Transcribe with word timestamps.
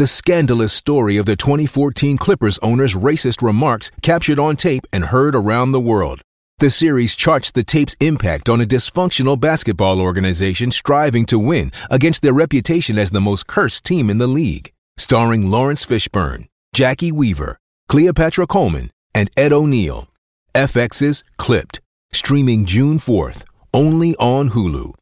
the 0.00 0.06
scandalous 0.06 0.72
story 0.72 1.18
of 1.18 1.26
the 1.26 1.36
2014 1.36 2.16
Clippers 2.16 2.58
owner's 2.62 2.94
racist 2.94 3.42
remarks 3.42 3.90
captured 4.00 4.38
on 4.38 4.56
tape 4.56 4.86
and 4.94 5.04
heard 5.04 5.36
around 5.36 5.72
the 5.72 5.80
world. 5.80 6.22
The 6.58 6.70
series 6.70 7.14
charts 7.14 7.50
the 7.50 7.62
tape's 7.62 7.96
impact 8.00 8.48
on 8.48 8.62
a 8.62 8.64
dysfunctional 8.64 9.38
basketball 9.38 10.00
organization 10.00 10.70
striving 10.70 11.26
to 11.26 11.38
win 11.38 11.70
against 11.90 12.22
their 12.22 12.32
reputation 12.32 12.96
as 12.96 13.10
the 13.10 13.20
most 13.20 13.46
cursed 13.46 13.84
team 13.84 14.08
in 14.08 14.16
the 14.16 14.26
league. 14.26 14.72
Starring 14.96 15.50
Laurence 15.50 15.84
Fishburne, 15.84 16.48
Jacki 16.74 17.12
Weaver, 17.12 17.58
Cleopatra 17.90 18.46
Coleman, 18.46 18.90
and 19.14 19.30
Ed 19.36 19.52
O'Neill. 19.52 20.08
FX's 20.54 21.24
Clipped, 21.36 21.78
streaming 22.10 22.64
June 22.64 22.96
4th, 22.96 23.44
only 23.74 24.16
on 24.16 24.48
Hulu. 24.52 24.94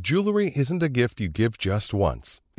Jewelry 0.00 0.52
isn't 0.54 0.84
a 0.84 0.88
gift 0.88 1.20
you 1.20 1.28
give 1.28 1.58
just 1.58 1.92
once. 1.92 2.40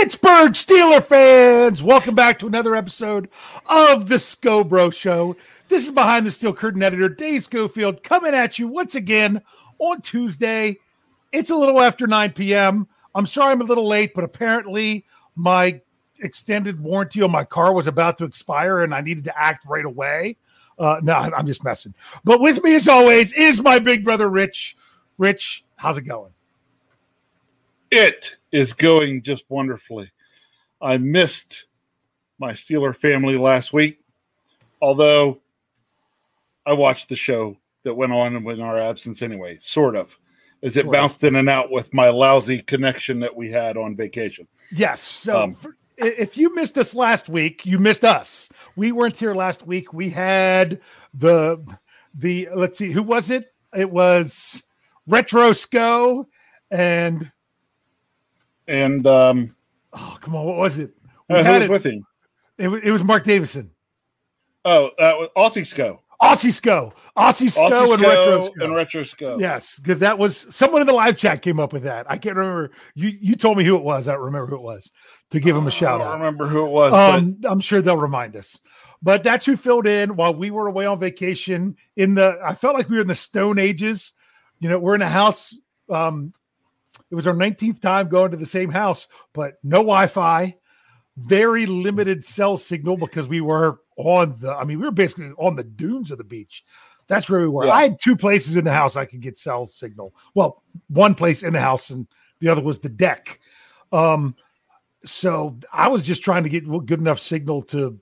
Pittsburgh 0.00 0.52
Steeler 0.52 1.04
fans, 1.04 1.82
welcome 1.82 2.14
back 2.14 2.38
to 2.38 2.46
another 2.46 2.74
episode 2.74 3.28
of 3.66 4.08
the 4.08 4.14
Scobro 4.14 4.90
Show. 4.90 5.36
This 5.68 5.84
is 5.84 5.90
behind 5.90 6.24
the 6.24 6.30
steel 6.30 6.54
curtain 6.54 6.82
editor 6.82 7.10
Dave 7.10 7.42
Schofield 7.42 8.02
coming 8.02 8.32
at 8.32 8.58
you 8.58 8.66
once 8.66 8.94
again 8.94 9.42
on 9.78 10.00
Tuesday. 10.00 10.78
It's 11.32 11.50
a 11.50 11.54
little 11.54 11.82
after 11.82 12.06
9 12.06 12.32
p.m. 12.32 12.88
I'm 13.14 13.26
sorry 13.26 13.52
I'm 13.52 13.60
a 13.60 13.64
little 13.64 13.86
late, 13.86 14.14
but 14.14 14.24
apparently 14.24 15.04
my 15.36 15.82
extended 16.20 16.80
warranty 16.80 17.20
on 17.20 17.30
my 17.30 17.44
car 17.44 17.74
was 17.74 17.86
about 17.86 18.16
to 18.18 18.24
expire 18.24 18.80
and 18.80 18.94
I 18.94 19.02
needed 19.02 19.24
to 19.24 19.38
act 19.38 19.66
right 19.66 19.84
away. 19.84 20.38
Uh, 20.78 20.98
no, 21.02 21.12
I'm 21.12 21.46
just 21.46 21.62
messing. 21.62 21.92
But 22.24 22.40
with 22.40 22.64
me, 22.64 22.74
as 22.74 22.88
always, 22.88 23.34
is 23.34 23.60
my 23.60 23.78
big 23.78 24.02
brother 24.02 24.30
Rich. 24.30 24.78
Rich, 25.18 25.62
how's 25.76 25.98
it 25.98 26.08
going? 26.08 26.32
It 27.90 28.36
is 28.52 28.72
going 28.72 29.22
just 29.22 29.44
wonderfully. 29.48 30.10
I 30.80 30.96
missed 30.98 31.66
my 32.38 32.52
Steeler 32.52 32.94
family 32.96 33.36
last 33.36 33.72
week, 33.72 34.00
although 34.80 35.40
I 36.66 36.72
watched 36.72 37.08
the 37.08 37.16
show 37.16 37.56
that 37.84 37.94
went 37.94 38.12
on 38.12 38.34
in 38.36 38.60
our 38.60 38.78
absence 38.78 39.22
anyway, 39.22 39.58
sort 39.60 39.96
of, 39.96 40.18
as 40.62 40.76
it 40.76 40.82
Sort 40.82 40.86
of. 40.86 40.92
bounced 40.92 41.24
in 41.24 41.36
and 41.36 41.48
out 41.48 41.70
with 41.70 41.92
my 41.94 42.08
lousy 42.08 42.60
connection 42.62 43.20
that 43.20 43.34
we 43.34 43.50
had 43.50 43.76
on 43.76 43.96
vacation. 43.96 44.46
Yes. 44.72 45.02
So 45.02 45.36
Um, 45.36 45.54
for- 45.54 45.76
if 45.96 46.38
you 46.38 46.54
missed 46.54 46.78
us 46.78 46.94
last 46.94 47.28
week, 47.28 47.66
you 47.66 47.78
missed 47.78 48.04
us. 48.04 48.48
We 48.74 48.90
weren't 48.90 49.18
here 49.18 49.34
last 49.34 49.66
week. 49.66 49.92
We 49.92 50.08
had 50.08 50.80
the 51.12 51.58
the 52.14 52.48
let's 52.54 52.78
see, 52.78 52.90
who 52.90 53.02
was 53.02 53.30
it? 53.30 53.52
It 53.76 53.90
was 53.90 54.62
Retro 55.06 55.52
Sco 55.52 56.26
and 56.70 57.30
And 58.70 59.04
um, 59.06 59.56
oh 59.92 60.16
come 60.20 60.36
on, 60.36 60.46
what 60.46 60.56
was 60.56 60.78
it? 60.78 60.94
We 61.28 61.36
uh, 61.36 61.38
who 61.38 61.44
had 61.44 61.62
was 61.62 61.64
it. 61.64 61.70
with 61.70 61.86
him? 61.86 62.06
It, 62.56 62.68
it 62.84 62.92
was 62.92 63.02
Mark 63.02 63.24
Davison. 63.24 63.70
Oh, 64.64 64.90
that 64.98 65.18
was 65.18 65.28
Aussie 65.36 65.66
Sco. 65.66 66.02
Aussie 66.22 66.52
Sco. 66.52 66.92
Aussie 67.16 67.50
Sco 67.50 67.62
Aussie 67.62 67.94
and 67.94 68.02
Retro 68.02 68.40
Sco 68.42 68.64
and 68.64 68.74
Retro 68.74 69.04
Sco. 69.04 69.38
Yes, 69.38 69.80
because 69.80 69.98
that 69.98 70.18
was 70.18 70.46
someone 70.54 70.82
in 70.82 70.86
the 70.86 70.92
live 70.92 71.16
chat 71.16 71.42
came 71.42 71.58
up 71.58 71.72
with 71.72 71.82
that. 71.82 72.06
I 72.08 72.16
can't 72.16 72.36
remember. 72.36 72.70
You 72.94 73.08
you 73.08 73.34
told 73.34 73.58
me 73.58 73.64
who 73.64 73.74
it 73.76 73.82
was. 73.82 74.06
I 74.06 74.12
don't 74.12 74.22
remember 74.22 74.46
who 74.46 74.56
it 74.56 74.62
was 74.62 74.92
to 75.30 75.40
give 75.40 75.56
him 75.56 75.66
a 75.66 75.70
shout 75.70 76.00
out. 76.00 76.06
I 76.06 76.10
don't 76.12 76.12
out. 76.12 76.24
remember 76.24 76.46
who 76.46 76.64
it 76.66 76.70
was. 76.70 76.92
but 76.92 77.14
Um, 77.18 77.40
I'm 77.44 77.60
sure 77.60 77.82
they'll 77.82 77.96
remind 77.96 78.36
us. 78.36 78.56
But 79.02 79.24
that's 79.24 79.46
who 79.46 79.56
filled 79.56 79.86
in 79.86 80.14
while 80.14 80.34
we 80.34 80.50
were 80.50 80.68
away 80.68 80.84
on 80.86 81.00
vacation. 81.00 81.74
In 81.96 82.14
the, 82.14 82.38
I 82.44 82.54
felt 82.54 82.76
like 82.76 82.88
we 82.88 82.96
were 82.96 83.02
in 83.02 83.08
the 83.08 83.14
Stone 83.14 83.58
Ages. 83.58 84.12
You 84.58 84.68
know, 84.68 84.78
we're 84.78 84.94
in 84.94 85.02
a 85.02 85.08
house. 85.08 85.56
Um, 85.88 86.34
it 87.10 87.14
was 87.14 87.26
our 87.26 87.34
19th 87.34 87.80
time 87.80 88.08
going 88.08 88.30
to 88.30 88.36
the 88.36 88.46
same 88.46 88.70
house, 88.70 89.08
but 89.32 89.54
no 89.62 89.78
Wi-Fi, 89.78 90.56
very 91.16 91.66
limited 91.66 92.24
cell 92.24 92.56
signal 92.56 92.96
because 92.96 93.26
we 93.26 93.40
were 93.40 93.80
on 93.96 94.36
the. 94.40 94.54
I 94.54 94.64
mean, 94.64 94.78
we 94.78 94.84
were 94.84 94.92
basically 94.92 95.30
on 95.38 95.56
the 95.56 95.64
dunes 95.64 96.10
of 96.10 96.18
the 96.18 96.24
beach. 96.24 96.64
That's 97.08 97.28
where 97.28 97.40
we 97.40 97.48
were. 97.48 97.66
Yeah. 97.66 97.72
I 97.72 97.82
had 97.82 97.98
two 98.00 98.16
places 98.16 98.56
in 98.56 98.64
the 98.64 98.72
house 98.72 98.96
I 98.96 99.04
could 99.04 99.20
get 99.20 99.36
cell 99.36 99.66
signal. 99.66 100.14
Well, 100.34 100.62
one 100.88 101.14
place 101.14 101.42
in 101.42 101.52
the 101.52 101.60
house, 101.60 101.90
and 101.90 102.06
the 102.38 102.48
other 102.48 102.62
was 102.62 102.78
the 102.78 102.88
deck. 102.88 103.40
Um, 103.92 104.36
so 105.04 105.58
I 105.72 105.88
was 105.88 106.02
just 106.02 106.22
trying 106.22 106.44
to 106.44 106.48
get 106.48 106.68
good 106.86 107.00
enough 107.00 107.18
signal 107.18 107.62
to, 107.62 107.98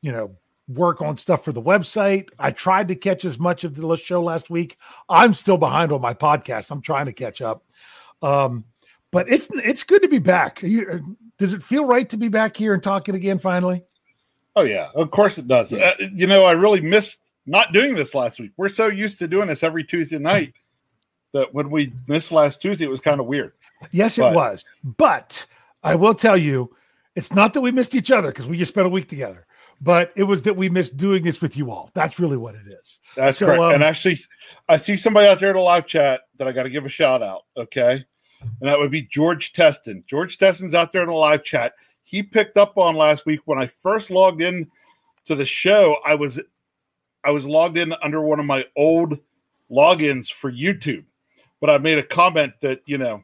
you 0.00 0.12
know, 0.12 0.36
work 0.68 1.02
on 1.02 1.16
stuff 1.16 1.44
for 1.44 1.52
the 1.52 1.62
website. 1.62 2.28
I 2.38 2.50
tried 2.50 2.88
to 2.88 2.94
catch 2.94 3.24
as 3.24 3.38
much 3.38 3.64
of 3.64 3.74
the 3.74 3.96
show 3.96 4.22
last 4.22 4.50
week. 4.50 4.78
I'm 5.08 5.34
still 5.34 5.58
behind 5.58 5.92
on 5.92 6.00
my 6.00 6.14
podcast. 6.14 6.70
I'm 6.70 6.82
trying 6.82 7.06
to 7.06 7.12
catch 7.12 7.40
up. 7.40 7.64
Um, 8.22 8.64
but 9.10 9.28
it's 9.28 9.48
it's 9.52 9.84
good 9.84 10.02
to 10.02 10.08
be 10.08 10.18
back. 10.18 10.62
You, 10.62 11.16
does 11.38 11.52
it 11.54 11.62
feel 11.62 11.84
right 11.84 12.08
to 12.10 12.16
be 12.16 12.28
back 12.28 12.56
here 12.56 12.74
and 12.74 12.82
talking 12.82 13.14
again 13.14 13.38
finally? 13.38 13.82
Oh 14.54 14.62
yeah, 14.62 14.88
of 14.94 15.10
course 15.10 15.38
it 15.38 15.46
does. 15.48 15.72
Uh, 15.72 15.94
you 16.14 16.26
know, 16.26 16.44
I 16.44 16.52
really 16.52 16.80
missed 16.80 17.18
not 17.46 17.72
doing 17.72 17.94
this 17.94 18.14
last 18.14 18.40
week. 18.40 18.52
We're 18.56 18.68
so 18.68 18.86
used 18.88 19.18
to 19.18 19.28
doing 19.28 19.48
this 19.48 19.62
every 19.62 19.84
Tuesday 19.84 20.18
night 20.18 20.54
that 21.32 21.52
when 21.52 21.70
we 21.70 21.92
missed 22.08 22.32
last 22.32 22.60
Tuesday, 22.60 22.86
it 22.86 22.90
was 22.90 23.00
kind 23.00 23.20
of 23.20 23.26
weird. 23.26 23.52
Yes, 23.92 24.18
it 24.18 24.22
was. 24.22 24.64
But 24.82 25.44
I 25.82 25.94
will 25.94 26.14
tell 26.14 26.36
you, 26.36 26.74
it's 27.14 27.32
not 27.32 27.52
that 27.54 27.60
we 27.60 27.70
missed 27.70 27.94
each 27.94 28.10
other 28.10 28.28
because 28.28 28.46
we 28.46 28.56
just 28.56 28.72
spent 28.72 28.86
a 28.86 28.90
week 28.90 29.08
together. 29.08 29.46
But 29.80 30.12
it 30.16 30.22
was 30.22 30.42
that 30.42 30.56
we 30.56 30.68
missed 30.70 30.96
doing 30.96 31.22
this 31.22 31.40
with 31.42 31.56
you 31.56 31.70
all. 31.70 31.90
That's 31.94 32.18
really 32.18 32.36
what 32.38 32.54
it 32.54 32.66
is. 32.66 33.00
That's 33.14 33.38
So, 33.38 33.46
correct. 33.46 33.62
um, 33.62 33.74
and 33.74 33.84
actually, 33.84 34.18
I 34.68 34.78
see 34.78 34.96
somebody 34.96 35.28
out 35.28 35.38
there 35.38 35.50
in 35.50 35.56
the 35.56 35.62
live 35.62 35.86
chat 35.86 36.22
that 36.38 36.48
I 36.48 36.52
got 36.52 36.62
to 36.62 36.70
give 36.70 36.86
a 36.86 36.88
shout 36.88 37.22
out. 37.22 37.42
Okay, 37.56 38.04
and 38.40 38.68
that 38.68 38.78
would 38.78 38.90
be 38.90 39.02
George 39.02 39.52
Teston. 39.52 40.02
George 40.06 40.38
Teston's 40.38 40.74
out 40.74 40.92
there 40.92 41.02
in 41.02 41.08
the 41.08 41.14
live 41.14 41.44
chat. 41.44 41.74
He 42.04 42.22
picked 42.22 42.56
up 42.56 42.78
on 42.78 42.96
last 42.96 43.26
week 43.26 43.40
when 43.44 43.58
I 43.58 43.66
first 43.66 44.10
logged 44.10 44.40
in 44.40 44.66
to 45.26 45.34
the 45.34 45.46
show. 45.46 45.98
I 46.06 46.14
was 46.14 46.40
I 47.24 47.30
was 47.30 47.44
logged 47.44 47.76
in 47.76 47.92
under 48.02 48.22
one 48.22 48.40
of 48.40 48.46
my 48.46 48.64
old 48.76 49.18
logins 49.70 50.32
for 50.32 50.50
YouTube, 50.50 51.04
but 51.60 51.68
I 51.68 51.78
made 51.78 51.98
a 51.98 52.02
comment 52.02 52.54
that 52.62 52.80
you 52.86 52.96
know 52.96 53.22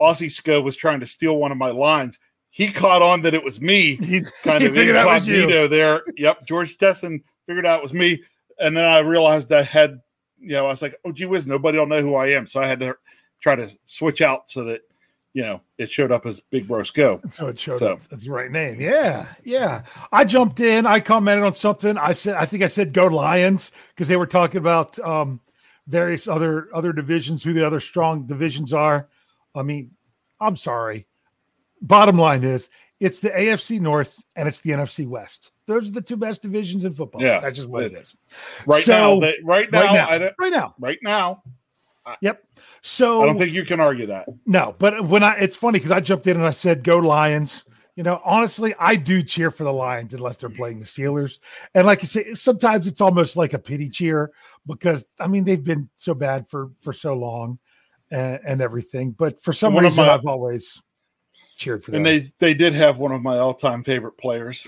Aussie 0.00 0.30
Sco 0.30 0.62
was 0.62 0.76
trying 0.76 1.00
to 1.00 1.06
steal 1.06 1.36
one 1.36 1.52
of 1.52 1.58
my 1.58 1.70
lines. 1.70 2.18
He 2.50 2.70
caught 2.72 3.00
on 3.02 3.22
that 3.22 3.34
it 3.34 3.44
was 3.44 3.60
me, 3.60 3.96
He, 4.02 4.22
kind 4.42 4.60
he 4.62 4.68
of 4.68 4.74
figured 4.74 4.96
out 4.96 5.06
was 5.06 5.26
you. 5.28 5.36
incognito 5.36 5.68
there. 5.68 6.02
Yep, 6.16 6.46
George 6.46 6.76
Teston 6.78 7.22
figured 7.46 7.64
out 7.66 7.78
it 7.78 7.82
was 7.82 7.92
me, 7.92 8.22
and 8.58 8.76
then 8.76 8.84
I 8.84 8.98
realized 8.98 9.52
I 9.52 9.62
had, 9.62 10.00
you 10.38 10.50
know, 10.52 10.66
I 10.66 10.68
was 10.70 10.82
like, 10.82 10.96
oh 11.04 11.12
gee 11.12 11.26
whiz, 11.26 11.46
nobody 11.46 11.78
will 11.78 11.86
know 11.86 12.02
who 12.02 12.14
I 12.16 12.28
am, 12.30 12.46
so 12.46 12.60
I 12.60 12.66
had 12.66 12.80
to 12.80 12.96
try 13.40 13.54
to 13.54 13.70
switch 13.84 14.20
out 14.20 14.50
so 14.50 14.64
that 14.64 14.82
you 15.32 15.42
know, 15.42 15.60
it 15.78 15.88
showed 15.88 16.10
up 16.10 16.26
as 16.26 16.40
Big 16.50 16.66
Bro 16.66 16.82
Go. 16.92 17.20
So 17.30 17.46
it 17.46 17.60
showed 17.60 17.78
So- 17.78 17.92
up. 17.92 18.00
That's 18.10 18.24
the 18.24 18.32
right 18.32 18.50
name. 18.50 18.80
Yeah, 18.80 19.26
yeah. 19.44 19.82
I 20.10 20.24
jumped 20.24 20.58
in. 20.58 20.86
I 20.86 20.98
commented 20.98 21.44
on 21.44 21.54
something. 21.54 21.96
I 21.96 22.10
said, 22.14 22.34
I 22.34 22.46
think 22.46 22.64
I 22.64 22.66
said 22.66 22.92
go 22.92 23.06
Lions 23.06 23.70
because 23.90 24.08
they 24.08 24.16
were 24.16 24.26
talking 24.26 24.58
about 24.58 24.98
um, 24.98 25.38
various 25.86 26.26
other 26.26 26.68
other 26.74 26.92
divisions, 26.92 27.44
who 27.44 27.52
the 27.52 27.64
other 27.64 27.78
strong 27.78 28.26
divisions 28.26 28.72
are. 28.72 29.06
I 29.54 29.62
mean, 29.62 29.92
I'm 30.40 30.56
sorry. 30.56 31.06
Bottom 31.82 32.18
line 32.18 32.44
is, 32.44 32.68
it's 33.00 33.18
the 33.20 33.30
AFC 33.30 33.80
North 33.80 34.22
and 34.36 34.46
it's 34.46 34.60
the 34.60 34.70
NFC 34.70 35.06
West. 35.06 35.52
Those 35.66 35.88
are 35.88 35.92
the 35.92 36.02
two 36.02 36.16
best 36.16 36.42
divisions 36.42 36.84
in 36.84 36.92
football. 36.92 37.22
Yeah, 37.22 37.40
that's 37.40 37.56
just 37.56 37.68
what 37.68 37.84
it's- 37.84 38.16
Right 38.66 38.84
So- 38.84 39.18
now, 39.20 39.30
right 39.44 39.70
now, 39.72 39.80
right 39.82 39.94
now, 39.94 40.32
right 40.38 40.52
now. 40.52 40.74
right 40.78 40.98
now, 41.02 41.42
Yep. 42.22 42.42
So 42.82 43.22
I 43.22 43.26
don't 43.26 43.38
think 43.38 43.52
you 43.52 43.64
can 43.64 43.78
argue 43.78 44.06
that. 44.06 44.26
No, 44.44 44.74
but 44.78 45.04
when 45.06 45.22
I, 45.22 45.36
it's 45.36 45.54
funny 45.54 45.78
because 45.78 45.92
I 45.92 46.00
jumped 46.00 46.26
in 46.26 46.36
and 46.36 46.44
I 46.46 46.50
said, 46.50 46.82
"Go 46.82 46.98
Lions." 46.98 47.64
You 47.94 48.02
know, 48.02 48.20
honestly, 48.24 48.74
I 48.80 48.96
do 48.96 49.22
cheer 49.22 49.50
for 49.52 49.62
the 49.64 49.72
Lions 49.72 50.12
unless 50.14 50.38
they're 50.38 50.48
playing 50.50 50.80
the 50.80 50.86
Steelers. 50.86 51.38
And 51.74 51.86
like 51.86 52.00
you 52.02 52.08
say, 52.08 52.32
sometimes 52.34 52.86
it's 52.88 53.00
almost 53.00 53.36
like 53.36 53.52
a 53.52 53.58
pity 53.60 53.88
cheer 53.90 54.32
because 54.66 55.04
I 55.20 55.28
mean 55.28 55.44
they've 55.44 55.62
been 55.62 55.88
so 55.96 56.14
bad 56.14 56.48
for 56.48 56.70
for 56.80 56.92
so 56.92 57.14
long 57.14 57.58
and, 58.10 58.40
and 58.44 58.60
everything. 58.60 59.12
But 59.12 59.40
for 59.40 59.52
some 59.52 59.74
One 59.74 59.84
of 59.84 59.92
reason, 59.92 60.06
my- 60.06 60.14
I've 60.14 60.26
always 60.26 60.82
cheered 61.60 61.84
for 61.84 61.92
them. 61.92 61.98
And 61.98 62.06
they 62.06 62.28
they 62.38 62.54
did 62.54 62.74
have 62.74 62.98
one 62.98 63.12
of 63.12 63.22
my 63.22 63.38
all 63.38 63.54
time 63.54 63.84
favorite 63.84 64.18
players. 64.18 64.66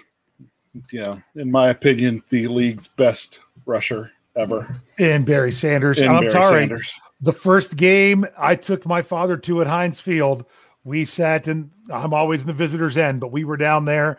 Yeah, 0.92 1.18
in 1.34 1.50
my 1.50 1.68
opinion, 1.68 2.22
the 2.28 2.46
league's 2.48 2.86
best 2.88 3.40
rusher 3.66 4.12
ever. 4.36 4.80
and 4.98 5.26
Barry 5.26 5.52
Sanders. 5.52 5.98
in 5.98 6.08
I'm 6.08 6.20
Barry 6.20 6.30
sorry. 6.32 6.60
Sanders. 6.62 6.94
the 7.20 7.32
first 7.32 7.76
game 7.76 8.24
I 8.38 8.54
took 8.54 8.86
my 8.86 9.02
father 9.02 9.36
to 9.38 9.60
at 9.60 9.66
Heinz 9.66 10.00
Field, 10.00 10.44
we 10.84 11.04
sat 11.04 11.46
and 11.48 11.70
I'm 11.90 12.14
always 12.14 12.40
in 12.42 12.46
the 12.46 12.52
visitors 12.54 12.96
end, 12.96 13.20
but 13.20 13.32
we 13.32 13.44
were 13.44 13.56
down 13.58 13.84
there 13.84 14.18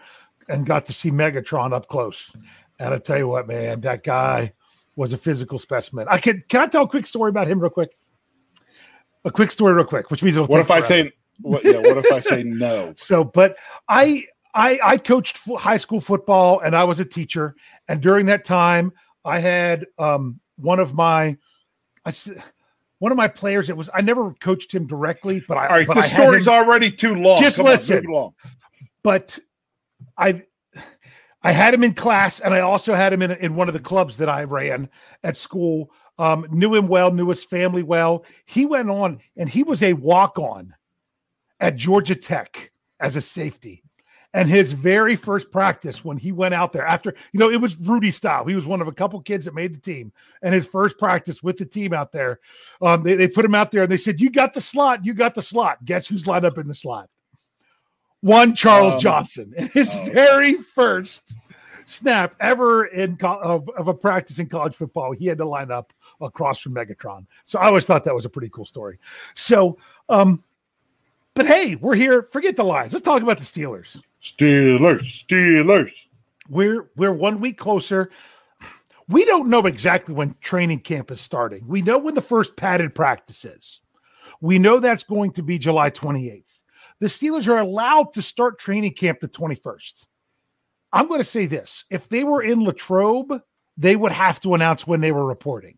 and 0.49 0.65
got 0.65 0.85
to 0.87 0.93
see 0.93 1.09
Megatron 1.09 1.73
up 1.73 1.87
close. 1.87 2.35
And 2.79 2.93
I 2.93 2.97
tell 2.99 3.17
you 3.17 3.27
what, 3.27 3.47
man, 3.47 3.81
that 3.81 4.03
guy 4.03 4.53
was 4.95 5.11
a 5.13 5.17
physical 5.17 5.57
specimen. 5.57 6.05
I 6.09 6.19
can 6.19 6.43
can 6.49 6.61
I 6.61 6.67
tell 6.67 6.83
a 6.83 6.87
quick 6.87 7.07
story 7.07 7.29
about 7.29 7.47
him 7.47 7.59
real 7.59 7.71
quick? 7.71 7.97
A 9.25 9.31
quick 9.31 9.51
story 9.51 9.73
real 9.73 9.85
quick, 9.85 10.11
which 10.11 10.21
means 10.21 10.35
it'll 10.35 10.47
What 10.47 10.57
take 10.57 10.65
if 10.65 10.71
I 10.71 10.81
forever. 10.81 11.09
say 11.09 11.11
what? 11.41 11.63
Yeah, 11.63 11.77
what 11.79 11.97
if 11.97 12.11
I 12.11 12.19
say 12.19 12.43
no? 12.45 12.93
So, 12.97 13.23
but 13.23 13.55
I 13.87 14.25
I 14.53 14.79
I 14.83 14.97
coached 14.97 15.39
high 15.57 15.77
school 15.77 15.99
football 16.01 16.59
and 16.59 16.75
I 16.75 16.83
was 16.83 16.99
a 16.99 17.05
teacher. 17.05 17.55
And 17.87 18.01
during 18.01 18.25
that 18.27 18.43
time, 18.43 18.91
I 19.25 19.39
had 19.39 19.85
um 19.97 20.39
one 20.57 20.79
of 20.79 20.93
my 20.93 21.37
I 22.05 22.13
one 22.99 23.11
of 23.11 23.17
my 23.17 23.27
players. 23.27 23.69
It 23.69 23.75
was 23.77 23.89
I 23.93 24.01
never 24.01 24.33
coached 24.35 24.73
him 24.73 24.87
directly, 24.87 25.43
but 25.47 25.57
I 25.57 25.67
All 25.67 25.75
right, 25.75 25.87
but 25.87 25.95
the 25.95 26.01
I 26.01 26.07
story's 26.07 26.47
him- 26.47 26.53
already 26.53 26.91
too 26.91 27.15
long. 27.15 27.41
Just 27.41 27.57
Come 27.57 27.65
on, 27.65 27.71
listen. 27.73 27.95
move 27.97 28.05
along. 28.05 28.33
but 29.03 29.39
I 30.17 30.43
I 31.45 31.51
had 31.51 31.73
him 31.73 31.83
in 31.83 31.93
class, 31.93 32.39
and 32.39 32.53
I 32.53 32.61
also 32.61 32.93
had 32.93 33.11
him 33.11 33.21
in 33.21 33.31
in 33.31 33.55
one 33.55 33.67
of 33.67 33.73
the 33.73 33.79
clubs 33.79 34.17
that 34.17 34.29
I 34.29 34.43
ran 34.45 34.89
at 35.23 35.35
school. 35.35 35.91
Um, 36.19 36.45
knew 36.51 36.75
him 36.75 36.87
well, 36.87 37.11
knew 37.11 37.27
his 37.27 37.43
family 37.43 37.81
well. 37.83 38.23
He 38.45 38.65
went 38.67 38.89
on, 38.89 39.19
and 39.35 39.49
he 39.49 39.63
was 39.63 39.81
a 39.81 39.93
walk 39.93 40.37
on 40.37 40.73
at 41.63 41.77
Georgia 41.77 42.13
Tech 42.13 42.71
as 42.99 43.15
a 43.15 43.21
safety. 43.21 43.81
And 44.35 44.49
his 44.49 44.73
very 44.73 45.15
first 45.15 45.49
practice 45.51 46.03
when 46.03 46.17
he 46.17 46.31
went 46.31 46.55
out 46.55 46.73
there 46.73 46.85
after, 46.85 47.13
you 47.31 47.39
know, 47.39 47.49
it 47.49 47.61
was 47.61 47.77
Rudy 47.77 48.11
style. 48.11 48.45
He 48.45 48.55
was 48.55 48.65
one 48.65 48.81
of 48.81 48.87
a 48.87 48.91
couple 48.91 49.21
kids 49.21 49.45
that 49.45 49.53
made 49.53 49.73
the 49.73 49.79
team. 49.79 50.11
And 50.41 50.53
his 50.53 50.65
first 50.65 50.97
practice 50.97 51.41
with 51.41 51.57
the 51.57 51.65
team 51.65 51.93
out 51.93 52.11
there, 52.11 52.39
um, 52.81 53.03
they, 53.03 53.15
they 53.15 53.27
put 53.27 53.45
him 53.45 53.55
out 53.55 53.71
there 53.71 53.83
and 53.83 53.91
they 53.91 53.97
said, 53.97 54.19
You 54.19 54.29
got 54.29 54.53
the 54.53 54.59
slot. 54.59 55.05
You 55.05 55.13
got 55.13 55.35
the 55.35 55.41
slot. 55.41 55.85
Guess 55.85 56.07
who's 56.07 56.27
lined 56.27 56.45
up 56.45 56.57
in 56.57 56.67
the 56.67 56.75
slot? 56.75 57.09
One 58.21 58.55
Charles 58.55 58.95
Um, 58.95 58.99
Johnson. 58.99 59.53
His 59.73 59.95
oh. 59.95 60.05
very 60.05 60.55
first 60.55 61.37
snap 61.85 62.35
ever 62.39 62.85
in 62.85 63.17
co- 63.17 63.39
of, 63.39 63.69
of 63.77 63.87
a 63.87 63.93
practice 63.93 64.39
in 64.39 64.47
college 64.47 64.75
football, 64.75 65.11
he 65.11 65.27
had 65.27 65.37
to 65.37 65.45
line 65.45 65.71
up 65.71 65.93
across 66.19 66.59
from 66.59 66.73
Megatron. 66.73 67.27
So 67.43 67.59
I 67.59 67.67
always 67.67 67.85
thought 67.85 68.03
that 68.03 68.15
was 68.15 68.25
a 68.25 68.29
pretty 68.29 68.49
cool 68.49 68.65
story. 68.65 68.97
So, 69.35 69.77
um, 70.09 70.43
but 71.35 71.45
hey, 71.45 71.75
we're 71.75 71.95
here. 71.95 72.27
Forget 72.31 72.55
the 72.55 72.63
Lions. 72.63 72.93
Let's 72.93 73.03
talk 73.03 73.21
about 73.21 73.37
the 73.37 73.43
Steelers. 73.43 74.01
Steelers, 74.21 75.25
Steelers. 75.25 75.93
We're 76.49 76.89
we're 76.95 77.13
one 77.13 77.39
week 77.39 77.57
closer. 77.57 78.09
We 79.09 79.25
don't 79.25 79.49
know 79.49 79.65
exactly 79.65 80.13
when 80.13 80.35
training 80.41 80.79
camp 80.79 81.11
is 81.11 81.19
starting. 81.19 81.67
We 81.67 81.81
know 81.81 81.97
when 81.97 82.15
the 82.15 82.21
first 82.21 82.55
padded 82.55 82.95
practice 82.95 83.43
is. 83.43 83.81
We 84.39 84.59
know 84.59 84.79
that's 84.79 85.03
going 85.03 85.31
to 85.33 85.43
be 85.43 85.57
July 85.57 85.89
28th. 85.89 86.43
The 86.99 87.07
Steelers 87.07 87.47
are 87.47 87.59
allowed 87.59 88.13
to 88.13 88.21
start 88.21 88.59
training 88.59 88.93
camp 88.93 89.19
the 89.19 89.27
21st. 89.27 90.07
I'm 90.93 91.07
going 91.07 91.19
to 91.19 91.25
say 91.25 91.47
this 91.47 91.85
if 91.89 92.07
they 92.07 92.23
were 92.23 92.43
in 92.43 92.63
Latrobe, 92.63 93.41
they 93.77 93.95
would 93.95 94.11
have 94.11 94.39
to 94.41 94.53
announce 94.53 94.87
when 94.87 95.01
they 95.01 95.11
were 95.11 95.25
reporting. 95.25 95.77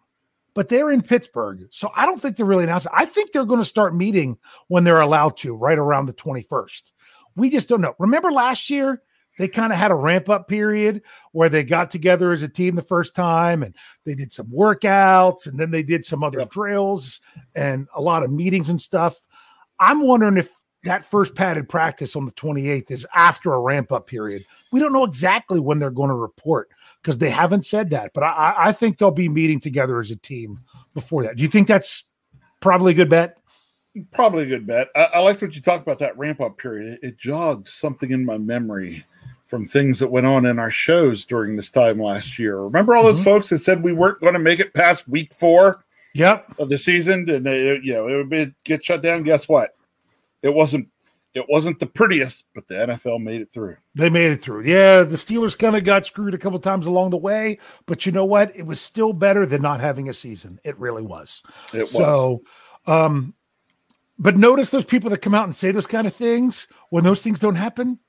But 0.55 0.69
they're 0.69 0.89
in 0.89 1.01
Pittsburgh. 1.01 1.67
So 1.69 1.91
I 1.95 2.07
don't 2.07 2.19
think 2.19 2.37
they're 2.37 2.45
really 2.45 2.63
announcing. 2.63 2.91
I 2.95 3.05
think 3.05 3.31
they're 3.31 3.45
going 3.45 3.59
to 3.61 3.65
start 3.65 3.95
meeting 3.95 4.37
when 4.69 4.83
they're 4.83 5.01
allowed 5.01 5.37
to, 5.37 5.55
right 5.55 5.77
around 5.77 6.07
the 6.07 6.13
21st. 6.13 6.93
We 7.35 7.51
just 7.51 7.69
don't 7.69 7.81
know. 7.81 7.93
Remember 7.99 8.31
last 8.31 8.69
year, 8.69 9.03
they 9.37 9.49
kind 9.49 9.73
of 9.73 9.77
had 9.77 9.91
a 9.91 9.95
ramp 9.95 10.29
up 10.29 10.47
period 10.47 11.01
where 11.33 11.49
they 11.49 11.63
got 11.65 11.91
together 11.91 12.31
as 12.31 12.41
a 12.41 12.47
team 12.47 12.75
the 12.75 12.81
first 12.81 13.13
time 13.13 13.63
and 13.63 13.75
they 14.05 14.15
did 14.15 14.31
some 14.31 14.47
workouts 14.47 15.45
and 15.45 15.59
then 15.59 15.71
they 15.71 15.83
did 15.83 16.05
some 16.05 16.23
other 16.23 16.39
Yep. 16.39 16.49
drills 16.51 17.19
and 17.53 17.87
a 17.93 18.01
lot 18.01 18.23
of 18.23 18.31
meetings 18.31 18.69
and 18.69 18.79
stuff. 18.79 19.17
I'm 19.77 20.01
wondering 20.07 20.37
if 20.37 20.49
that 20.85 21.03
first 21.09 21.35
padded 21.35 21.67
practice 21.67 22.15
on 22.15 22.25
the 22.25 22.31
28th 22.31 22.91
is 22.91 23.05
after 23.13 23.53
a 23.53 23.59
ramp 23.59 23.91
up 23.91 24.07
period. 24.07 24.45
We 24.71 24.79
don't 24.79 24.93
know 24.93 25.03
exactly 25.03 25.59
when 25.59 25.79
they're 25.79 25.89
going 25.91 26.09
to 26.09 26.15
report 26.15 26.69
because 27.01 27.17
they 27.17 27.29
haven't 27.29 27.65
said 27.65 27.89
that, 27.89 28.11
but 28.13 28.23
I, 28.23 28.53
I- 28.57 28.71
think 28.71 28.97
they'll 28.97 29.11
be 29.11 29.29
meeting 29.29 29.59
together 29.59 29.99
as 29.99 30.11
a 30.11 30.15
team 30.15 30.59
before 30.93 31.23
that. 31.23 31.35
Do 31.37 31.43
you 31.43 31.49
think 31.49 31.67
that's 31.67 32.05
probably 32.61 32.91
a 32.93 32.95
good 32.95 33.09
bet? 33.09 33.37
Probably 34.11 34.43
a 34.43 34.47
good 34.47 34.67
bet. 34.67 34.89
I, 34.95 35.03
I 35.15 35.19
liked 35.19 35.41
what 35.41 35.55
you 35.55 35.61
talked 35.61 35.83
about 35.83 35.99
that 35.99 36.17
ramp 36.17 36.41
up 36.41 36.57
period. 36.57 36.99
It, 37.01 37.07
it 37.09 37.17
jogged 37.17 37.69
something 37.69 38.11
in 38.11 38.25
my 38.25 38.37
memory 38.37 39.05
from 39.47 39.65
things 39.65 39.99
that 39.99 40.09
went 40.11 40.25
on 40.25 40.45
in 40.45 40.59
our 40.59 40.71
shows 40.71 41.23
during 41.23 41.55
this 41.55 41.69
time 41.69 41.99
last 42.01 42.37
year. 42.39 42.59
Remember 42.59 42.95
all 42.95 43.03
those 43.03 43.19
Mhm. 43.19 43.23
folks 43.25 43.49
that 43.49 43.59
said 43.59 43.83
we 43.83 43.93
weren't 43.93 44.19
going 44.19 44.33
to 44.33 44.39
make 44.39 44.59
it 44.59 44.73
past 44.73 45.07
week 45.07 45.33
four 45.33 45.85
Yep. 46.13 46.55
of 46.59 46.69
the 46.69 46.77
season, 46.77 47.29
and 47.29 47.45
they, 47.45 47.79
you 47.83 47.93
know 47.93 48.07
it 48.07 48.15
would 48.17 48.29
be, 48.29 48.53
get 48.63 48.83
shut 48.83 49.01
down. 49.01 49.23
Guess 49.23 49.47
what? 49.47 49.74
It 50.45 50.53
wasn't. 50.53 50.87
It 51.33 51.45
wasn't 51.49 51.79
the 51.79 51.85
prettiest, 51.85 52.45
but 52.53 52.65
the 52.69 52.75
NFL 52.75 53.21
made 53.21 53.41
it 53.41 53.51
through. 53.51 53.75
They 53.93 54.09
made 54.09 54.31
it 54.31 54.41
through. 54.41 54.61
Yeah, 54.61 55.03
the 55.03 55.17
Steelers 55.17 55.57
kind 55.57 55.75
of 55.75 55.83
got 55.83 56.05
screwed 56.05 56.33
a 56.33 56.37
couple 56.37 56.57
times 56.59 56.85
along 56.85 57.09
the 57.09 57.17
way, 57.17 57.57
but 57.87 58.05
you 58.05 58.13
know 58.13 58.23
what? 58.23 58.55
It 58.55 58.65
was 58.65 58.79
still 58.79 59.11
better 59.11 59.45
than 59.45 59.61
not 59.61 59.81
having 59.81 60.07
a 60.07 60.13
season. 60.13 60.61
It 60.63 60.79
really 60.79 61.01
was. 61.01 61.43
It 61.73 61.81
was. 61.81 61.91
So, 61.91 62.41
um, 62.87 63.33
but 64.17 64.37
notice 64.37 64.69
those 64.69 64.85
people 64.85 65.09
that 65.09 65.17
come 65.17 65.35
out 65.35 65.43
and 65.43 65.53
say 65.53 65.71
those 65.71 65.87
kind 65.87 66.07
of 66.07 66.15
things 66.15 66.69
when 66.89 67.03
those 67.03 67.21
things 67.21 67.39
don't 67.39 67.55
happen, 67.55 67.99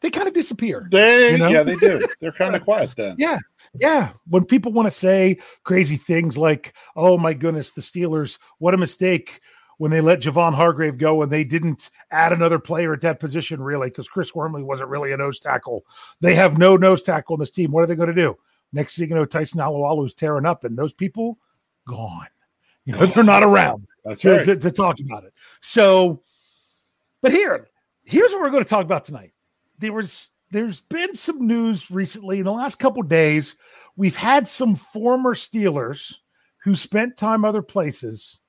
they 0.00 0.08
kind 0.08 0.26
of 0.26 0.32
disappear. 0.32 0.88
they, 0.90 1.32
you 1.32 1.38
know? 1.38 1.48
yeah, 1.48 1.62
they 1.62 1.76
do. 1.76 2.06
They're 2.20 2.32
kind 2.32 2.56
of 2.56 2.62
quiet 2.64 2.94
then. 2.96 3.16
Yeah. 3.18 3.38
Yeah. 3.78 4.12
When 4.26 4.46
people 4.46 4.72
want 4.72 4.86
to 4.86 4.90
say 4.90 5.38
crazy 5.64 5.96
things 5.96 6.38
like, 6.38 6.72
oh 6.96 7.18
my 7.18 7.34
goodness, 7.34 7.72
the 7.72 7.82
Steelers, 7.82 8.38
what 8.58 8.72
a 8.72 8.78
mistake 8.78 9.42
when 9.80 9.90
they 9.90 10.02
let 10.02 10.20
Javon 10.20 10.52
Hargrave 10.52 10.98
go 10.98 11.22
and 11.22 11.32
they 11.32 11.42
didn't 11.42 11.88
add 12.10 12.34
another 12.34 12.58
player 12.58 12.92
at 12.92 13.00
that 13.00 13.18
position, 13.18 13.62
really, 13.62 13.88
because 13.88 14.10
Chris 14.10 14.34
Wormley 14.34 14.62
wasn't 14.62 14.90
really 14.90 15.12
a 15.12 15.16
nose 15.16 15.40
tackle. 15.40 15.86
They 16.20 16.34
have 16.34 16.58
no 16.58 16.76
nose 16.76 17.00
tackle 17.00 17.32
on 17.32 17.40
this 17.40 17.50
team. 17.50 17.72
What 17.72 17.82
are 17.82 17.86
they 17.86 17.94
going 17.94 18.14
to 18.14 18.14
do? 18.14 18.36
Next 18.74 18.98
thing 18.98 19.08
you 19.08 19.14
know, 19.14 19.24
Tyson 19.24 19.58
Alualu's 19.58 20.12
tearing 20.12 20.44
up, 20.44 20.64
and 20.64 20.76
those 20.76 20.92
people 20.92 21.38
gone. 21.88 22.26
You 22.84 22.92
know, 22.92 23.06
they're 23.06 23.24
not 23.24 23.42
around 23.42 23.86
That's 24.04 24.20
to, 24.20 24.32
right. 24.32 24.44
to, 24.44 24.56
to 24.56 24.70
talk 24.70 25.00
about 25.00 25.24
it. 25.24 25.32
So, 25.62 26.20
but 27.22 27.32
here, 27.32 27.70
here's 28.04 28.32
what 28.32 28.42
we're 28.42 28.50
going 28.50 28.64
to 28.64 28.68
talk 28.68 28.84
about 28.84 29.06
tonight. 29.06 29.32
There 29.78 29.94
was, 29.94 30.28
there's 30.50 30.82
been 30.82 31.14
some 31.14 31.46
news 31.46 31.90
recently 31.90 32.40
in 32.40 32.44
the 32.44 32.52
last 32.52 32.78
couple 32.78 33.02
days. 33.02 33.56
We've 33.96 34.14
had 34.14 34.46
some 34.46 34.76
former 34.76 35.34
Steelers 35.34 36.16
who 36.64 36.76
spent 36.76 37.16
time 37.16 37.46
other 37.46 37.62
places 37.62 38.40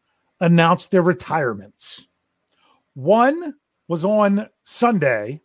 announce 0.42 0.88
their 0.88 1.02
retirements. 1.02 2.08
One 2.94 3.54
was 3.88 4.04
on 4.04 4.50
Sunday, 4.64 5.42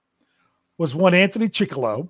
was 0.79 0.95
one 0.95 1.15
Anthony 1.15 1.49
Chickillo. 1.49 2.09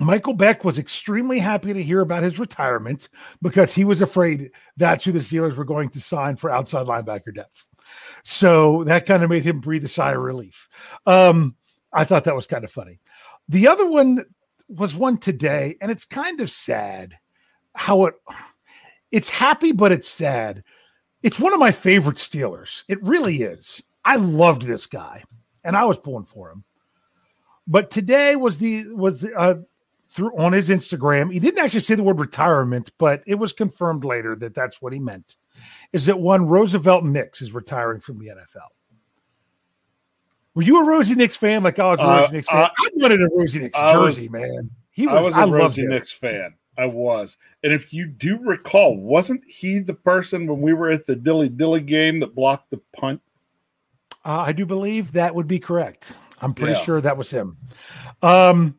Michael 0.00 0.32
Beck 0.32 0.64
was 0.64 0.78
extremely 0.78 1.38
happy 1.38 1.74
to 1.74 1.82
hear 1.82 2.00
about 2.00 2.22
his 2.22 2.38
retirement 2.38 3.10
because 3.42 3.72
he 3.72 3.84
was 3.84 4.00
afraid 4.00 4.50
that's 4.78 5.04
who 5.04 5.12
the 5.12 5.18
Steelers 5.18 5.56
were 5.56 5.64
going 5.64 5.90
to 5.90 6.00
sign 6.00 6.36
for 6.36 6.50
outside 6.50 6.86
linebacker 6.86 7.34
depth. 7.34 7.66
So 8.24 8.82
that 8.84 9.06
kind 9.06 9.22
of 9.22 9.28
made 9.30 9.44
him 9.44 9.60
breathe 9.60 9.84
a 9.84 9.88
sigh 9.88 10.12
of 10.12 10.20
relief. 10.20 10.68
Um, 11.06 11.54
I 11.92 12.04
thought 12.04 12.24
that 12.24 12.36
was 12.36 12.46
kind 12.46 12.64
of 12.64 12.72
funny. 12.72 13.00
The 13.48 13.68
other 13.68 13.86
one 13.86 14.24
was 14.68 14.94
one 14.94 15.18
today, 15.18 15.76
and 15.80 15.90
it's 15.90 16.04
kind 16.04 16.40
of 16.40 16.50
sad 16.50 17.14
how 17.74 18.06
it 18.06 18.14
it's 19.10 19.28
happy, 19.28 19.72
but 19.72 19.92
it's 19.92 20.08
sad. 20.08 20.62
It's 21.22 21.38
one 21.38 21.52
of 21.52 21.60
my 21.60 21.70
favorite 21.70 22.16
Steelers. 22.16 22.84
It 22.88 23.02
really 23.02 23.42
is. 23.42 23.82
I 24.04 24.16
loved 24.16 24.62
this 24.62 24.86
guy, 24.86 25.22
and 25.64 25.76
I 25.76 25.84
was 25.84 25.98
pulling 25.98 26.24
for 26.24 26.50
him. 26.50 26.64
But 27.66 27.90
today 27.90 28.36
was 28.36 28.58
the 28.58 28.86
was 28.88 29.24
uh, 29.36 29.56
through 30.08 30.36
on 30.38 30.52
his 30.52 30.70
Instagram. 30.70 31.32
He 31.32 31.38
didn't 31.38 31.62
actually 31.62 31.80
say 31.80 31.94
the 31.94 32.02
word 32.02 32.18
retirement, 32.18 32.90
but 32.98 33.22
it 33.26 33.34
was 33.36 33.52
confirmed 33.52 34.04
later 34.04 34.34
that 34.36 34.54
that's 34.54 34.80
what 34.80 34.92
he 34.94 34.98
meant. 34.98 35.36
Is 35.92 36.06
that 36.06 36.18
one 36.18 36.46
Roosevelt 36.46 37.04
Nix 37.04 37.42
is 37.42 37.52
retiring 37.52 38.00
from 38.00 38.18
the 38.18 38.28
NFL? 38.28 38.68
Were 40.54 40.62
you 40.62 40.80
a 40.82 40.84
Rosie 40.86 41.14
Nix 41.14 41.36
fan? 41.36 41.62
Like 41.62 41.78
I 41.78 41.86
was 41.90 42.00
a 42.00 42.02
Uh, 42.02 42.20
Rosie 42.20 42.32
Nix 42.32 42.48
fan. 42.48 42.56
I- 42.64 42.70
I 42.76 42.88
wanted 42.96 43.20
a 43.22 43.28
Rosie 43.36 43.58
Nix 43.60 43.78
I 43.78 43.96
was- 43.98 44.16
jersey, 44.16 44.28
man. 44.30 44.70
He 44.90 45.06
was. 45.06 45.14
I 45.14 45.16
was. 45.18 45.24
was 45.26 45.36
I, 45.36 45.42
a 45.44 45.46
Rosie. 45.50 45.86
Nix 45.86 46.10
fan. 46.12 46.54
I 46.80 46.86
was. 46.86 47.36
And 47.62 47.72
if 47.72 47.92
you 47.92 48.06
do 48.06 48.38
recall, 48.38 48.96
wasn't 48.96 49.42
he 49.46 49.78
the 49.78 49.94
person 49.94 50.46
when 50.46 50.60
we 50.60 50.72
were 50.72 50.90
at 50.90 51.06
the 51.06 51.14
Dilly 51.14 51.48
Dilly 51.48 51.80
game 51.80 52.20
that 52.20 52.34
blocked 52.34 52.70
the 52.70 52.80
punt? 52.96 53.20
Uh, 54.24 54.44
I 54.46 54.52
do 54.52 54.64
believe 54.66 55.12
that 55.12 55.34
would 55.34 55.46
be 55.48 55.58
correct. 55.58 56.16
I'm 56.40 56.54
pretty 56.54 56.72
Yeah. 56.72 56.84
sure 56.84 57.00
that 57.00 57.16
was 57.16 57.30
him. 57.30 57.56
Um, 58.22 58.76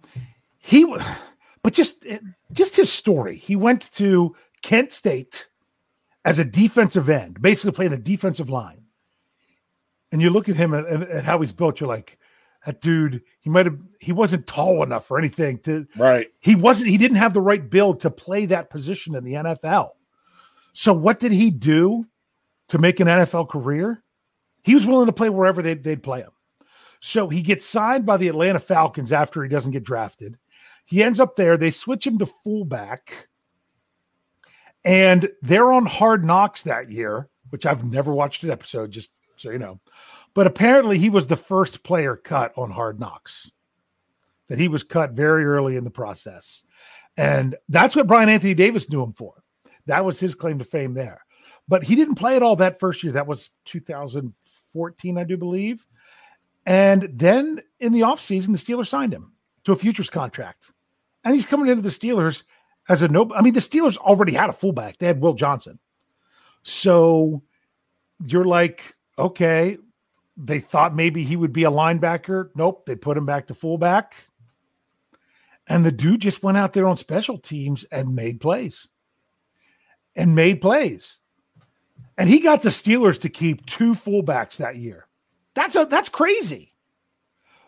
he, 0.59 0.85
but 1.63 1.73
just 1.73 2.05
just 2.51 2.75
his 2.75 2.91
story. 2.91 3.37
He 3.37 3.55
went 3.55 3.91
to 3.93 4.35
Kent 4.61 4.91
State 4.91 5.47
as 6.25 6.39
a 6.39 6.45
defensive 6.45 7.09
end, 7.09 7.41
basically 7.41 7.71
playing 7.71 7.93
a 7.93 7.97
defensive 7.97 8.49
line. 8.49 8.83
And 10.11 10.21
you 10.21 10.29
look 10.29 10.49
at 10.49 10.55
him 10.55 10.73
and 10.73 11.25
how 11.25 11.39
he's 11.39 11.51
built. 11.53 11.79
You're 11.79 11.87
like, 11.87 12.17
that 12.65 12.81
dude. 12.81 13.23
He 13.39 13.49
might 13.49 13.65
have. 13.65 13.79
He 13.99 14.11
wasn't 14.11 14.47
tall 14.47 14.83
enough 14.83 15.09
or 15.09 15.17
anything 15.17 15.59
to. 15.59 15.87
Right. 15.97 16.27
He 16.39 16.55
wasn't. 16.55 16.89
He 16.89 16.97
didn't 16.97 17.17
have 17.17 17.33
the 17.33 17.41
right 17.41 17.69
build 17.69 17.99
to 18.01 18.11
play 18.11 18.45
that 18.47 18.69
position 18.69 19.15
in 19.15 19.23
the 19.23 19.33
NFL. 19.33 19.91
So 20.73 20.93
what 20.93 21.19
did 21.19 21.31
he 21.31 21.49
do 21.49 22.05
to 22.69 22.77
make 22.77 22.99
an 22.99 23.07
NFL 23.07 23.49
career? 23.49 24.03
He 24.63 24.75
was 24.75 24.85
willing 24.85 25.07
to 25.07 25.13
play 25.13 25.29
wherever 25.29 25.61
they'd, 25.61 25.83
they'd 25.83 26.03
play 26.03 26.21
him. 26.21 26.31
So 26.99 27.27
he 27.27 27.41
gets 27.41 27.65
signed 27.65 28.05
by 28.05 28.17
the 28.17 28.27
Atlanta 28.27 28.59
Falcons 28.59 29.11
after 29.11 29.41
he 29.41 29.49
doesn't 29.49 29.71
get 29.71 29.83
drafted. 29.83 30.37
He 30.85 31.03
ends 31.03 31.19
up 31.19 31.35
there. 31.35 31.57
They 31.57 31.71
switch 31.71 32.05
him 32.05 32.19
to 32.19 32.25
fullback. 32.25 33.27
And 34.85 35.29
they're 35.41 35.71
on 35.71 35.85
Hard 35.85 36.25
Knocks 36.25 36.63
that 36.63 36.91
year, 36.91 37.27
which 37.49 37.65
I've 37.65 37.83
never 37.83 38.13
watched 38.13 38.43
an 38.43 38.51
episode, 38.51 38.91
just 38.91 39.11
so 39.35 39.49
you 39.49 39.59
know. 39.59 39.79
But 40.33 40.47
apparently 40.47 40.97
he 40.97 41.09
was 41.09 41.27
the 41.27 41.35
first 41.35 41.83
player 41.83 42.15
cut 42.15 42.53
on 42.57 42.71
Hard 42.71 42.99
Knocks. 42.99 43.51
That 44.47 44.59
he 44.59 44.67
was 44.67 44.83
cut 44.83 45.11
very 45.11 45.45
early 45.45 45.77
in 45.77 45.83
the 45.83 45.91
process. 45.91 46.63
And 47.15 47.55
that's 47.69 47.95
what 47.95 48.07
Brian 48.07 48.29
Anthony 48.29 48.53
Davis 48.53 48.89
knew 48.89 49.03
him 49.03 49.13
for. 49.13 49.43
That 49.85 50.05
was 50.05 50.19
his 50.19 50.35
claim 50.35 50.59
to 50.59 50.65
fame 50.65 50.93
there. 50.93 51.25
But 51.67 51.83
he 51.83 51.95
didn't 51.95 52.15
play 52.15 52.35
at 52.35 52.43
all 52.43 52.55
that 52.57 52.79
first 52.79 53.03
year. 53.03 53.13
That 53.13 53.27
was 53.27 53.49
2014, 53.65 55.17
I 55.17 55.23
do 55.23 55.37
believe. 55.37 55.85
And 56.65 57.09
then 57.13 57.61
in 57.79 57.93
the 57.93 58.01
offseason, 58.01 58.47
the 58.47 58.57
Steelers 58.57 58.87
signed 58.87 59.13
him 59.13 59.33
to 59.63 59.71
a 59.71 59.75
futures 59.75 60.09
contract. 60.09 60.71
And 61.23 61.33
he's 61.33 61.45
coming 61.45 61.67
into 61.67 61.81
the 61.81 61.89
Steelers 61.89 62.43
as 62.89 63.01
a 63.03 63.07
no. 63.07 63.31
I 63.33 63.41
mean, 63.41 63.53
the 63.53 63.59
Steelers 63.59 63.97
already 63.97 64.33
had 64.33 64.49
a 64.49 64.53
fullback. 64.53 64.97
They 64.97 65.07
had 65.07 65.21
Will 65.21 65.33
Johnson. 65.33 65.79
So 66.63 67.41
you're 68.25 68.45
like, 68.45 68.95
okay, 69.17 69.77
they 70.43 70.59
thought 70.59 70.95
maybe 70.95 71.23
he 71.23 71.35
would 71.35 71.53
be 71.53 71.63
a 71.63 71.71
linebacker. 71.71 72.49
Nope, 72.55 72.85
they 72.85 72.95
put 72.95 73.17
him 73.17 73.25
back 73.25 73.47
to 73.47 73.55
fullback. 73.55 74.15
And 75.67 75.85
the 75.85 75.91
dude 75.91 76.21
just 76.21 76.43
went 76.43 76.57
out 76.57 76.73
there 76.73 76.87
on 76.87 76.97
special 76.97 77.37
teams 77.37 77.83
and 77.85 78.15
made 78.15 78.41
plays. 78.41 78.89
And 80.15 80.35
made 80.35 80.59
plays. 80.59 81.19
And 82.17 82.27
he 82.27 82.39
got 82.39 82.61
the 82.61 82.69
Steelers 82.69 83.21
to 83.21 83.29
keep 83.29 83.65
two 83.65 83.93
fullbacks 83.93 84.57
that 84.57 84.75
year. 84.75 85.07
That's 85.53 85.75
a 85.75 85.85
that's 85.85 86.09
crazy. 86.09 86.73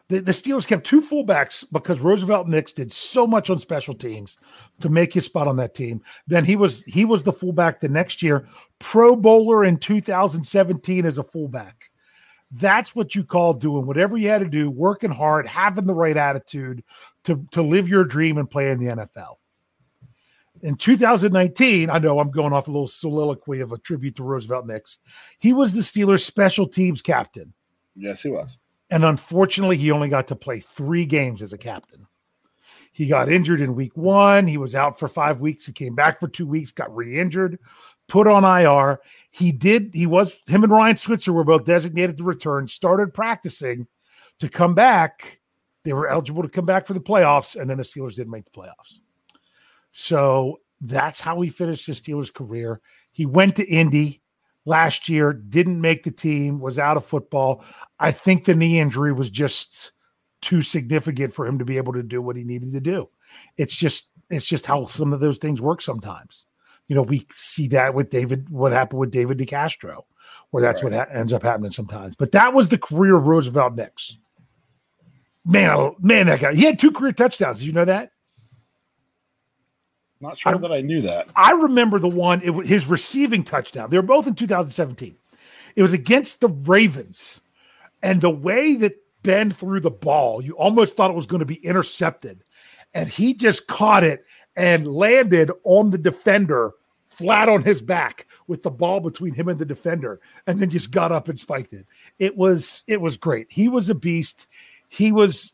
The, 0.09 0.19
the 0.19 0.31
Steelers 0.33 0.67
kept 0.67 0.85
two 0.85 1.01
fullbacks 1.01 1.63
because 1.71 2.01
Roosevelt 2.01 2.47
Nix 2.47 2.73
did 2.73 2.91
so 2.91 3.25
much 3.25 3.49
on 3.49 3.57
special 3.57 3.93
teams 3.93 4.37
to 4.81 4.89
make 4.89 5.13
his 5.13 5.25
spot 5.25 5.47
on 5.47 5.55
that 5.57 5.75
team. 5.75 6.01
Then 6.27 6.43
he 6.43 6.55
was 6.55 6.83
he 6.83 7.05
was 7.05 7.23
the 7.23 7.31
fullback 7.31 7.79
the 7.79 7.87
next 7.87 8.21
year, 8.21 8.47
Pro 8.79 9.15
Bowler 9.15 9.63
in 9.63 9.77
2017 9.77 11.05
as 11.05 11.17
a 11.17 11.23
fullback. 11.23 11.89
That's 12.53 12.95
what 12.95 13.15
you 13.15 13.23
call 13.23 13.53
doing 13.53 13.87
whatever 13.87 14.15
you 14.17 14.29
had 14.29 14.39
to 14.39 14.47
do, 14.47 14.69
working 14.69 15.11
hard, 15.11 15.47
having 15.47 15.85
the 15.85 15.93
right 15.93 16.15
attitude 16.15 16.83
to, 17.23 17.45
to 17.51 17.63
live 17.63 17.87
your 17.87 18.03
dream 18.03 18.37
and 18.37 18.49
play 18.49 18.69
in 18.69 18.79
the 18.79 18.87
NFL. 18.87 19.35
In 20.61 20.75
2019, 20.75 21.89
I 21.89 21.97
know 21.99 22.19
I'm 22.19 22.31
going 22.31 22.53
off 22.53 22.67
a 22.67 22.71
little 22.71 22.87
soliloquy 22.87 23.59
of 23.59 23.71
a 23.71 23.77
tribute 23.79 24.15
to 24.15 24.23
Roosevelt 24.23 24.67
Nix. 24.67 24.99
He 25.39 25.51
was 25.51 25.73
the 25.73 25.81
Steelers 25.81 26.21
special 26.21 26.67
teams 26.67 27.01
captain. 27.01 27.53
Yes, 27.95 28.21
he 28.21 28.29
was. 28.29 28.57
And 28.89 29.03
unfortunately, 29.03 29.77
he 29.77 29.91
only 29.91 30.07
got 30.07 30.27
to 30.27 30.35
play 30.35 30.59
three 30.59 31.05
games 31.05 31.41
as 31.41 31.53
a 31.53 31.57
captain. 31.57 32.05
He 32.91 33.07
got 33.07 33.29
injured 33.29 33.61
in 33.61 33.73
week 33.73 33.97
one. 33.97 34.45
He 34.45 34.57
was 34.57 34.75
out 34.75 34.99
for 34.99 35.07
five 35.07 35.41
weeks. 35.41 35.65
He 35.65 35.73
came 35.73 35.95
back 35.95 36.19
for 36.19 36.27
two 36.27 36.45
weeks, 36.45 36.71
got 36.71 36.95
re 36.95 37.19
injured, 37.19 37.57
put 38.13 38.27
on 38.27 38.45
IR. 38.45 38.99
He 39.31 39.51
did, 39.51 39.89
he 39.91 40.05
was, 40.05 40.39
him 40.45 40.63
and 40.63 40.71
Ryan 40.71 40.97
Switzer 40.97 41.33
were 41.33 41.43
both 41.43 41.65
designated 41.65 42.15
to 42.17 42.23
return, 42.23 42.67
started 42.67 43.11
practicing 43.11 43.87
to 44.39 44.47
come 44.47 44.75
back. 44.75 45.39
They 45.83 45.93
were 45.93 46.07
eligible 46.07 46.43
to 46.43 46.49
come 46.49 46.67
back 46.67 46.85
for 46.85 46.93
the 46.93 46.99
playoffs, 46.99 47.59
and 47.59 47.67
then 47.67 47.77
the 47.77 47.83
Steelers 47.83 48.13
didn't 48.13 48.29
make 48.29 48.45
the 48.45 48.51
playoffs. 48.51 48.99
So 49.89 50.59
that's 50.79 51.19
how 51.19 51.41
he 51.41 51.49
finished 51.49 51.87
his 51.87 51.99
Steelers 51.99 52.31
career. 52.31 52.81
He 53.11 53.25
went 53.25 53.55
to 53.55 53.67
Indy 53.67 54.21
last 54.65 55.09
year, 55.09 55.33
didn't 55.33 55.81
make 55.81 56.03
the 56.03 56.11
team, 56.11 56.59
was 56.59 56.77
out 56.77 56.97
of 56.97 57.05
football. 57.05 57.65
I 57.99 58.11
think 58.11 58.45
the 58.45 58.53
knee 58.53 58.77
injury 58.77 59.11
was 59.11 59.31
just 59.31 59.91
too 60.43 60.61
significant 60.61 61.33
for 61.33 61.47
him 61.47 61.57
to 61.57 61.65
be 61.65 61.77
able 61.77 61.93
to 61.93 62.03
do 62.03 62.21
what 62.21 62.35
he 62.35 62.43
needed 62.43 62.73
to 62.73 62.79
do. 62.79 63.09
It's 63.57 63.75
just 63.75 64.09
it's 64.29 64.45
just 64.45 64.67
how 64.67 64.85
some 64.85 65.13
of 65.13 65.19
those 65.19 65.39
things 65.39 65.59
work 65.59 65.81
sometimes. 65.81 66.45
You 66.93 66.97
know, 66.97 67.01
we 67.01 67.25
see 67.33 67.67
that 67.69 67.95
with 67.95 68.11
David, 68.11 68.47
what 68.51 68.71
happened 68.71 68.99
with 68.99 69.09
David 69.09 69.39
DeCastro, 69.39 70.03
where 70.51 70.61
that's 70.61 70.83
what 70.83 70.93
ha- 70.93 71.07
ends 71.11 71.33
up 71.33 71.41
happening 71.41 71.71
sometimes. 71.71 72.15
But 72.15 72.33
that 72.33 72.53
was 72.53 72.69
the 72.69 72.77
career 72.77 73.15
of 73.15 73.25
Roosevelt 73.25 73.73
Nix. 73.73 74.19
Man, 75.43 75.95
man, 75.99 76.27
that 76.27 76.39
guy. 76.39 76.53
He 76.53 76.65
had 76.65 76.77
two 76.77 76.91
career 76.91 77.11
touchdowns. 77.11 77.57
Did 77.57 77.65
you 77.65 77.71
know 77.71 77.85
that? 77.85 78.11
Not 80.21 80.37
sure 80.37 80.53
I- 80.53 80.57
that 80.59 80.71
I 80.71 80.81
knew 80.81 81.01
that. 81.01 81.29
I 81.35 81.53
remember 81.53 81.97
the 81.97 82.07
one, 82.07 82.43
it, 82.43 82.51
was 82.51 82.67
his 82.67 82.85
receiving 82.85 83.43
touchdown. 83.43 83.89
They 83.89 83.97
were 83.97 84.03
both 84.03 84.27
in 84.27 84.35
2017. 84.35 85.15
It 85.75 85.81
was 85.81 85.93
against 85.93 86.41
the 86.41 86.49
Ravens. 86.49 87.41
And 88.03 88.21
the 88.21 88.29
way 88.29 88.75
that 88.75 88.97
Ben 89.23 89.49
threw 89.49 89.79
the 89.79 89.89
ball, 89.89 90.43
you 90.43 90.53
almost 90.57 90.95
thought 90.95 91.09
it 91.09 91.15
was 91.15 91.25
going 91.25 91.39
to 91.39 91.45
be 91.47 91.65
intercepted. 91.65 92.43
And 92.93 93.09
he 93.09 93.33
just 93.33 93.65
caught 93.65 94.03
it 94.03 94.23
and 94.55 94.87
landed 94.87 95.51
on 95.63 95.89
the 95.89 95.97
defender 95.97 96.73
flat 97.13 97.47
on 97.47 97.63
his 97.63 97.81
back 97.81 98.27
with 98.47 98.63
the 98.63 98.71
ball 98.71 98.99
between 98.99 99.33
him 99.33 99.47
and 99.47 99.59
the 99.59 99.65
defender 99.65 100.19
and 100.47 100.59
then 100.59 100.69
just 100.69 100.91
got 100.91 101.11
up 101.11 101.29
and 101.29 101.37
spiked 101.37 101.73
it. 101.73 101.85
It 102.19 102.35
was 102.35 102.83
it 102.87 102.99
was 102.99 103.17
great. 103.17 103.47
He 103.49 103.67
was 103.67 103.89
a 103.89 103.95
beast. 103.95 104.47
He 104.89 105.11
was 105.11 105.53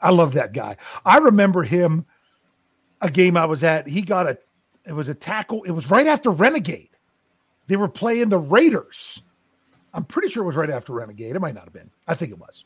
I 0.00 0.10
love 0.10 0.32
that 0.32 0.52
guy. 0.52 0.76
I 1.04 1.18
remember 1.18 1.62
him 1.62 2.06
a 3.00 3.10
game 3.10 3.36
I 3.36 3.44
was 3.46 3.62
at. 3.62 3.86
He 3.86 4.02
got 4.02 4.26
a 4.26 4.38
it 4.86 4.92
was 4.92 5.08
a 5.08 5.14
tackle. 5.14 5.62
It 5.64 5.70
was 5.70 5.90
right 5.90 6.06
after 6.06 6.30
Renegade. 6.30 6.90
They 7.66 7.76
were 7.76 7.88
playing 7.88 8.28
the 8.28 8.38
Raiders. 8.38 9.22
I'm 9.94 10.04
pretty 10.04 10.28
sure 10.28 10.42
it 10.42 10.46
was 10.46 10.56
right 10.56 10.70
after 10.70 10.92
Renegade. 10.92 11.36
It 11.36 11.40
might 11.40 11.54
not 11.54 11.64
have 11.64 11.72
been. 11.72 11.90
I 12.08 12.14
think 12.14 12.32
it 12.32 12.38
was. 12.38 12.64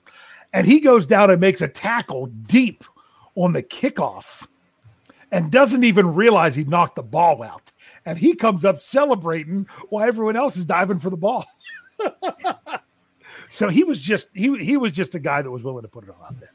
And 0.52 0.66
he 0.66 0.80
goes 0.80 1.06
down 1.06 1.30
and 1.30 1.40
makes 1.40 1.60
a 1.60 1.68
tackle 1.68 2.26
deep 2.26 2.84
on 3.34 3.52
the 3.52 3.62
kickoff 3.62 4.46
and 5.32 5.50
doesn't 5.50 5.84
even 5.84 6.14
realize 6.14 6.54
he 6.54 6.64
knocked 6.64 6.96
the 6.96 7.02
ball 7.02 7.42
out. 7.42 7.70
And 8.06 8.18
he 8.18 8.34
comes 8.34 8.64
up 8.64 8.80
celebrating 8.80 9.66
while 9.90 10.06
everyone 10.06 10.36
else 10.36 10.56
is 10.56 10.64
diving 10.64 10.98
for 10.98 11.10
the 11.10 11.16
ball. 11.16 11.44
so 13.50 13.68
he 13.68 13.84
was 13.84 14.00
just 14.00 14.30
he 14.34 14.56
he 14.58 14.76
was 14.76 14.92
just 14.92 15.14
a 15.14 15.18
guy 15.18 15.42
that 15.42 15.50
was 15.50 15.62
willing 15.62 15.82
to 15.82 15.88
put 15.88 16.04
it 16.04 16.10
all 16.10 16.24
out 16.24 16.38
there. 16.40 16.52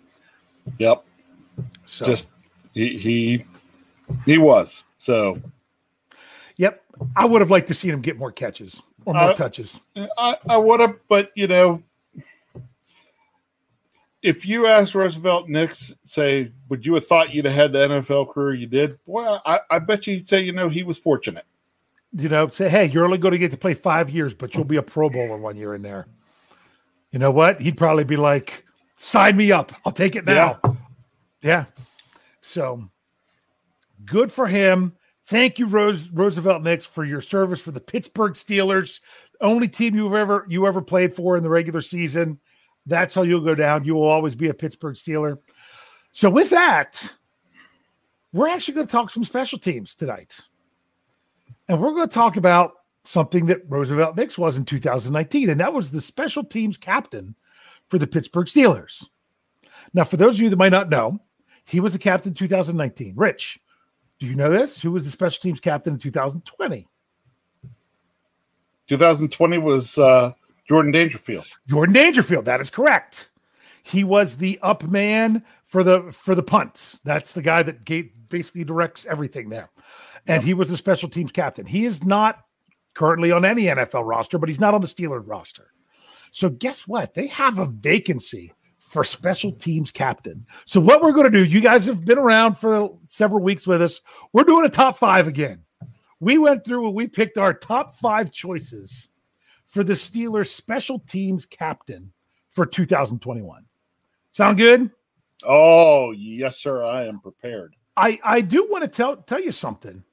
Yep. 0.79 1.03
So 1.85 2.05
Just 2.05 2.29
he 2.73 2.97
he 2.97 3.45
he 4.25 4.37
was. 4.37 4.83
So 4.97 5.39
yep. 6.57 6.81
I 7.15 7.25
would 7.25 7.41
have 7.41 7.51
liked 7.51 7.67
to 7.67 7.73
see 7.73 7.89
him 7.89 8.01
get 8.01 8.17
more 8.17 8.31
catches 8.31 8.81
or 9.05 9.13
more 9.13 9.23
Uh, 9.23 9.33
touches. 9.33 9.79
I, 9.95 10.37
I 10.47 10.57
would 10.57 10.79
have, 10.79 10.95
but 11.09 11.31
you 11.35 11.47
know, 11.47 11.81
if 14.23 14.45
you 14.45 14.67
asked 14.67 14.95
Roosevelt 14.95 15.49
Nix, 15.49 15.93
say, 16.05 16.51
would 16.69 16.85
you 16.85 16.93
have 16.95 17.05
thought 17.05 17.33
you'd 17.33 17.45
have 17.45 17.53
had 17.53 17.73
the 17.73 17.79
NFL 17.79 18.33
career 18.33 18.53
you 18.55 18.67
did? 18.67 18.97
Well, 19.05 19.41
I, 19.45 19.59
I 19.69 19.79
bet 19.79 20.07
you 20.07 20.15
he'd 20.15 20.27
say, 20.27 20.41
you 20.41 20.53
know, 20.53 20.69
he 20.69 20.81
was 20.83 20.97
fortunate. 20.97 21.45
you 22.13 22.29
know, 22.29 22.47
say, 22.47 22.69
hey, 22.69 22.85
you're 22.85 23.05
only 23.05 23.17
going 23.17 23.33
to 23.33 23.37
get 23.37 23.51
to 23.51 23.57
play 23.57 23.73
five 23.73 24.09
years, 24.09 24.33
but 24.33 24.55
you'll 24.55 24.63
be 24.63 24.77
a 24.77 24.81
Pro 24.81 25.09
Bowler 25.09 25.37
one 25.37 25.57
year 25.57 25.75
in 25.75 25.81
there. 25.81 26.07
You 27.11 27.19
know 27.19 27.31
what? 27.31 27.61
He'd 27.61 27.77
probably 27.77 28.05
be 28.05 28.15
like, 28.15 28.65
sign 28.95 29.35
me 29.35 29.51
up. 29.51 29.71
I'll 29.85 29.91
take 29.91 30.15
it 30.15 30.25
now. 30.25 30.59
Yeah. 31.41 31.65
So 32.41 32.83
good 34.05 34.31
for 34.31 34.47
him. 34.47 34.93
Thank 35.27 35.59
you, 35.59 35.67
Rose 35.67 36.09
Roosevelt 36.11 36.63
Nix, 36.63 36.85
for 36.85 37.03
your 37.03 37.21
service 37.21 37.59
for 37.61 37.71
the 37.71 37.79
Pittsburgh 37.79 38.33
Steelers. 38.33 39.01
only 39.41 39.67
team 39.67 39.95
you 39.95 40.15
ever 40.15 40.45
you 40.49 40.65
ever 40.65 40.81
played 40.81 41.13
for 41.13 41.37
in 41.37 41.43
the 41.43 41.49
regular 41.49 41.81
season. 41.81 42.39
That's 42.85 43.15
how 43.15 43.21
you'll 43.23 43.41
go 43.41 43.55
down. 43.55 43.85
You 43.85 43.95
will 43.95 44.07
always 44.07 44.35
be 44.35 44.49
a 44.49 44.53
Pittsburgh 44.53 44.95
Steeler. 44.95 45.37
So 46.11 46.29
with 46.29 46.49
that, 46.49 47.13
we're 48.33 48.49
actually 48.49 48.73
going 48.75 48.87
to 48.87 48.91
talk 48.91 49.09
some 49.09 49.23
special 49.23 49.57
teams 49.57 49.95
tonight. 49.95 50.39
And 51.69 51.79
we're 51.79 51.93
going 51.93 52.07
to 52.07 52.13
talk 52.13 52.35
about 52.35 52.73
something 53.03 53.45
that 53.47 53.61
Roosevelt 53.69 54.17
Nix 54.17 54.37
was 54.37 54.57
in 54.57 54.65
2019, 54.65 55.49
and 55.49 55.59
that 55.59 55.73
was 55.73 55.91
the 55.91 56.01
special 56.01 56.43
teams 56.43 56.77
captain 56.77 57.35
for 57.89 57.97
the 57.97 58.07
Pittsburgh 58.07 58.47
Steelers. 58.47 59.09
Now, 59.93 60.03
for 60.03 60.17
those 60.17 60.35
of 60.35 60.41
you 60.41 60.49
that 60.49 60.57
might 60.57 60.71
not 60.71 60.89
know, 60.89 61.19
he 61.65 61.79
was 61.79 61.93
the 61.93 61.99
captain 61.99 62.31
in 62.31 62.35
2019. 62.35 63.13
Rich, 63.15 63.59
do 64.19 64.25
you 64.25 64.35
know 64.35 64.49
this? 64.49 64.81
Who 64.81 64.91
was 64.91 65.05
the 65.05 65.11
special 65.11 65.41
teams 65.41 65.59
captain 65.59 65.93
in 65.93 65.99
2020? 65.99 66.87
2020 68.87 69.57
was 69.59 69.97
uh, 69.97 70.33
Jordan 70.67 70.91
Dangerfield. 70.91 71.45
Jordan 71.67 71.93
Dangerfield. 71.93 72.45
That 72.45 72.61
is 72.61 72.69
correct. 72.69 73.31
He 73.83 74.03
was 74.03 74.37
the 74.37 74.59
up 74.61 74.83
man 74.83 75.43
for 75.65 75.83
the 75.83 76.11
for 76.11 76.35
the 76.35 76.43
punts. 76.43 76.99
That's 77.03 77.33
the 77.33 77.41
guy 77.41 77.63
that 77.63 77.83
gave, 77.83 78.11
basically 78.29 78.63
directs 78.63 79.05
everything 79.05 79.49
there, 79.49 79.69
and 80.27 80.41
yep. 80.41 80.47
he 80.47 80.53
was 80.53 80.69
the 80.69 80.77
special 80.77 81.09
teams 81.09 81.31
captain. 81.31 81.65
He 81.65 81.85
is 81.85 82.03
not 82.03 82.45
currently 82.93 83.31
on 83.31 83.43
any 83.43 83.63
NFL 83.63 84.07
roster, 84.07 84.37
but 84.37 84.49
he's 84.49 84.59
not 84.59 84.73
on 84.73 84.81
the 84.81 84.87
Steelers 84.87 85.27
roster. 85.27 85.71
So 86.31 86.49
guess 86.49 86.87
what? 86.87 87.13
They 87.13 87.27
have 87.27 87.59
a 87.59 87.65
vacancy 87.65 88.53
for 88.79 89.03
special 89.03 89.51
teams 89.51 89.91
captain. 89.91 90.45
So 90.65 90.79
what 90.79 91.01
we're 91.01 91.13
going 91.13 91.31
to 91.31 91.31
do, 91.31 91.43
you 91.43 91.61
guys 91.61 91.85
have 91.87 92.05
been 92.05 92.19
around 92.19 92.57
for 92.57 92.95
several 93.07 93.41
weeks 93.41 93.65
with 93.65 93.81
us. 93.81 94.01
We're 94.33 94.43
doing 94.43 94.65
a 94.65 94.69
top 94.69 94.97
five 94.97 95.27
again. 95.27 95.63
We 96.19 96.37
went 96.37 96.63
through 96.63 96.85
and 96.85 96.95
we 96.95 97.07
picked 97.07 97.37
our 97.37 97.53
top 97.53 97.95
five 97.95 98.31
choices 98.31 99.09
for 99.73 99.83
the 99.83 99.93
Steelers 99.93 100.49
special 100.49 100.99
teams 100.99 101.47
captain 101.47 102.13
for 102.51 102.63
2021. 102.63 103.65
Sound 104.31 104.57
good? 104.57 104.91
Oh, 105.43 106.11
yes, 106.11 106.61
sir. 106.61 106.83
I 106.83 107.05
am 107.07 107.19
prepared. 107.19 107.75
I, 107.97 108.19
I 108.23 108.41
do 108.41 108.67
want 108.69 108.83
to 108.83 108.87
tell 108.87 109.17
tell 109.17 109.41
you 109.41 109.51
something. 109.51 110.03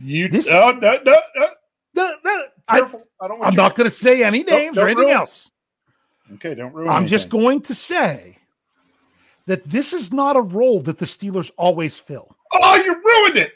You 0.00 0.28
this, 0.28 0.48
no, 0.50 0.72
no, 0.72 0.98
no, 1.04 1.20
no. 1.36 1.48
no, 1.94 2.14
no 2.24 2.44
I, 2.68 2.80
I 3.20 3.28
don't 3.28 3.42
I'm 3.42 3.54
not 3.54 3.74
going 3.74 3.84
to 3.84 3.94
say 3.94 4.22
any 4.22 4.42
names 4.42 4.78
or 4.78 4.86
anything 4.86 5.04
ruin. 5.04 5.16
else. 5.16 5.50
Okay, 6.34 6.54
don't 6.54 6.72
ruin. 6.72 6.88
I'm 6.88 7.02
anything. 7.02 7.10
just 7.10 7.28
going 7.28 7.60
to 7.62 7.74
say 7.74 8.38
that 9.44 9.62
this 9.64 9.92
is 9.92 10.10
not 10.10 10.36
a 10.36 10.42
role 10.42 10.80
that 10.80 10.96
the 10.98 11.06
Steelers 11.06 11.50
always 11.58 11.98
fill. 11.98 12.34
Oh, 12.52 12.76
you 12.76 12.94
ruined 12.94 13.36
it. 13.36 13.52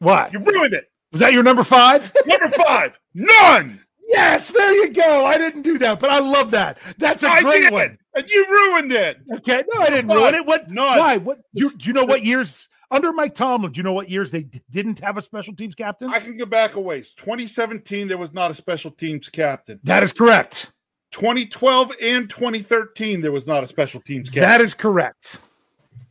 What? 0.00 0.32
You 0.32 0.40
ruined 0.40 0.74
it. 0.74 0.90
Was 1.12 1.20
that 1.20 1.32
your 1.32 1.42
number 1.42 1.64
five? 1.64 2.12
number 2.26 2.48
five. 2.48 2.98
None. 3.14 3.82
Yes, 4.08 4.50
there 4.50 4.72
you 4.72 4.90
go. 4.92 5.24
I 5.26 5.36
didn't 5.36 5.62
do 5.62 5.78
that, 5.78 6.00
but 6.00 6.10
I 6.10 6.18
love 6.18 6.50
that. 6.52 6.78
That's 6.96 7.22
a 7.22 7.28
I 7.28 7.42
great 7.42 7.60
did. 7.60 7.72
one. 7.72 7.98
And 8.14 8.30
you 8.30 8.46
ruined 8.48 8.92
it. 8.92 9.18
Okay, 9.36 9.62
no, 9.74 9.82
I 9.82 9.90
didn't 9.90 10.08
ruin 10.10 10.34
it. 10.34 10.46
What? 10.46 10.70
None. 10.70 10.98
Why? 10.98 11.18
What? 11.18 11.40
Do, 11.54 11.70
do 11.70 11.86
you 11.86 11.92
know 11.92 12.04
what 12.04 12.24
years 12.24 12.68
under 12.90 13.12
Mike 13.12 13.34
Tomlin? 13.34 13.72
Do 13.72 13.78
you 13.78 13.82
know 13.82 13.92
what 13.92 14.08
years 14.08 14.30
they 14.30 14.44
d- 14.44 14.62
didn't 14.70 14.98
have 15.00 15.18
a 15.18 15.22
special 15.22 15.54
teams 15.54 15.74
captain? 15.74 16.08
I 16.10 16.20
can 16.20 16.36
go 16.38 16.46
back 16.46 16.74
a 16.74 16.80
ways. 16.80 17.12
2017, 17.16 18.08
there 18.08 18.16
was 18.16 18.32
not 18.32 18.50
a 18.50 18.54
special 18.54 18.90
teams 18.90 19.28
captain. 19.28 19.78
That 19.84 20.02
is 20.02 20.12
correct. 20.12 20.72
2012 21.12 21.92
and 22.02 22.30
2013, 22.30 23.20
there 23.20 23.32
was 23.32 23.46
not 23.46 23.62
a 23.62 23.66
special 23.66 24.00
teams 24.00 24.28
captain. 24.28 24.42
That 24.42 24.60
is 24.62 24.72
correct. 24.74 25.38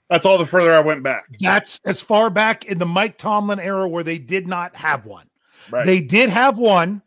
That's 0.09 0.25
all 0.25 0.37
the 0.37 0.45
further 0.45 0.73
I 0.73 0.79
went 0.79 1.03
back. 1.03 1.25
That's 1.39 1.79
as 1.83 2.01
far 2.01 2.29
back 2.29 2.65
in 2.65 2.77
the 2.77 2.85
Mike 2.85 3.17
Tomlin 3.17 3.59
era 3.59 3.87
where 3.87 4.03
they 4.03 4.17
did 4.17 4.47
not 4.47 4.75
have 4.75 5.05
one. 5.05 5.27
Right. 5.69 5.85
They 5.85 5.99
did 5.99 6.29
have 6.29 6.57
one, 6.57 7.01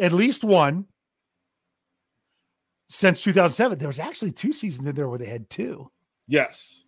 at 0.00 0.12
least 0.12 0.42
one, 0.42 0.86
since 2.88 3.22
2007. 3.22 3.78
There 3.78 3.88
was 3.88 3.98
actually 3.98 4.32
two 4.32 4.52
seasons 4.52 4.88
in 4.88 4.94
there 4.94 5.08
where 5.08 5.18
they 5.18 5.26
had 5.26 5.50
two. 5.50 5.90
Yes. 6.26 6.84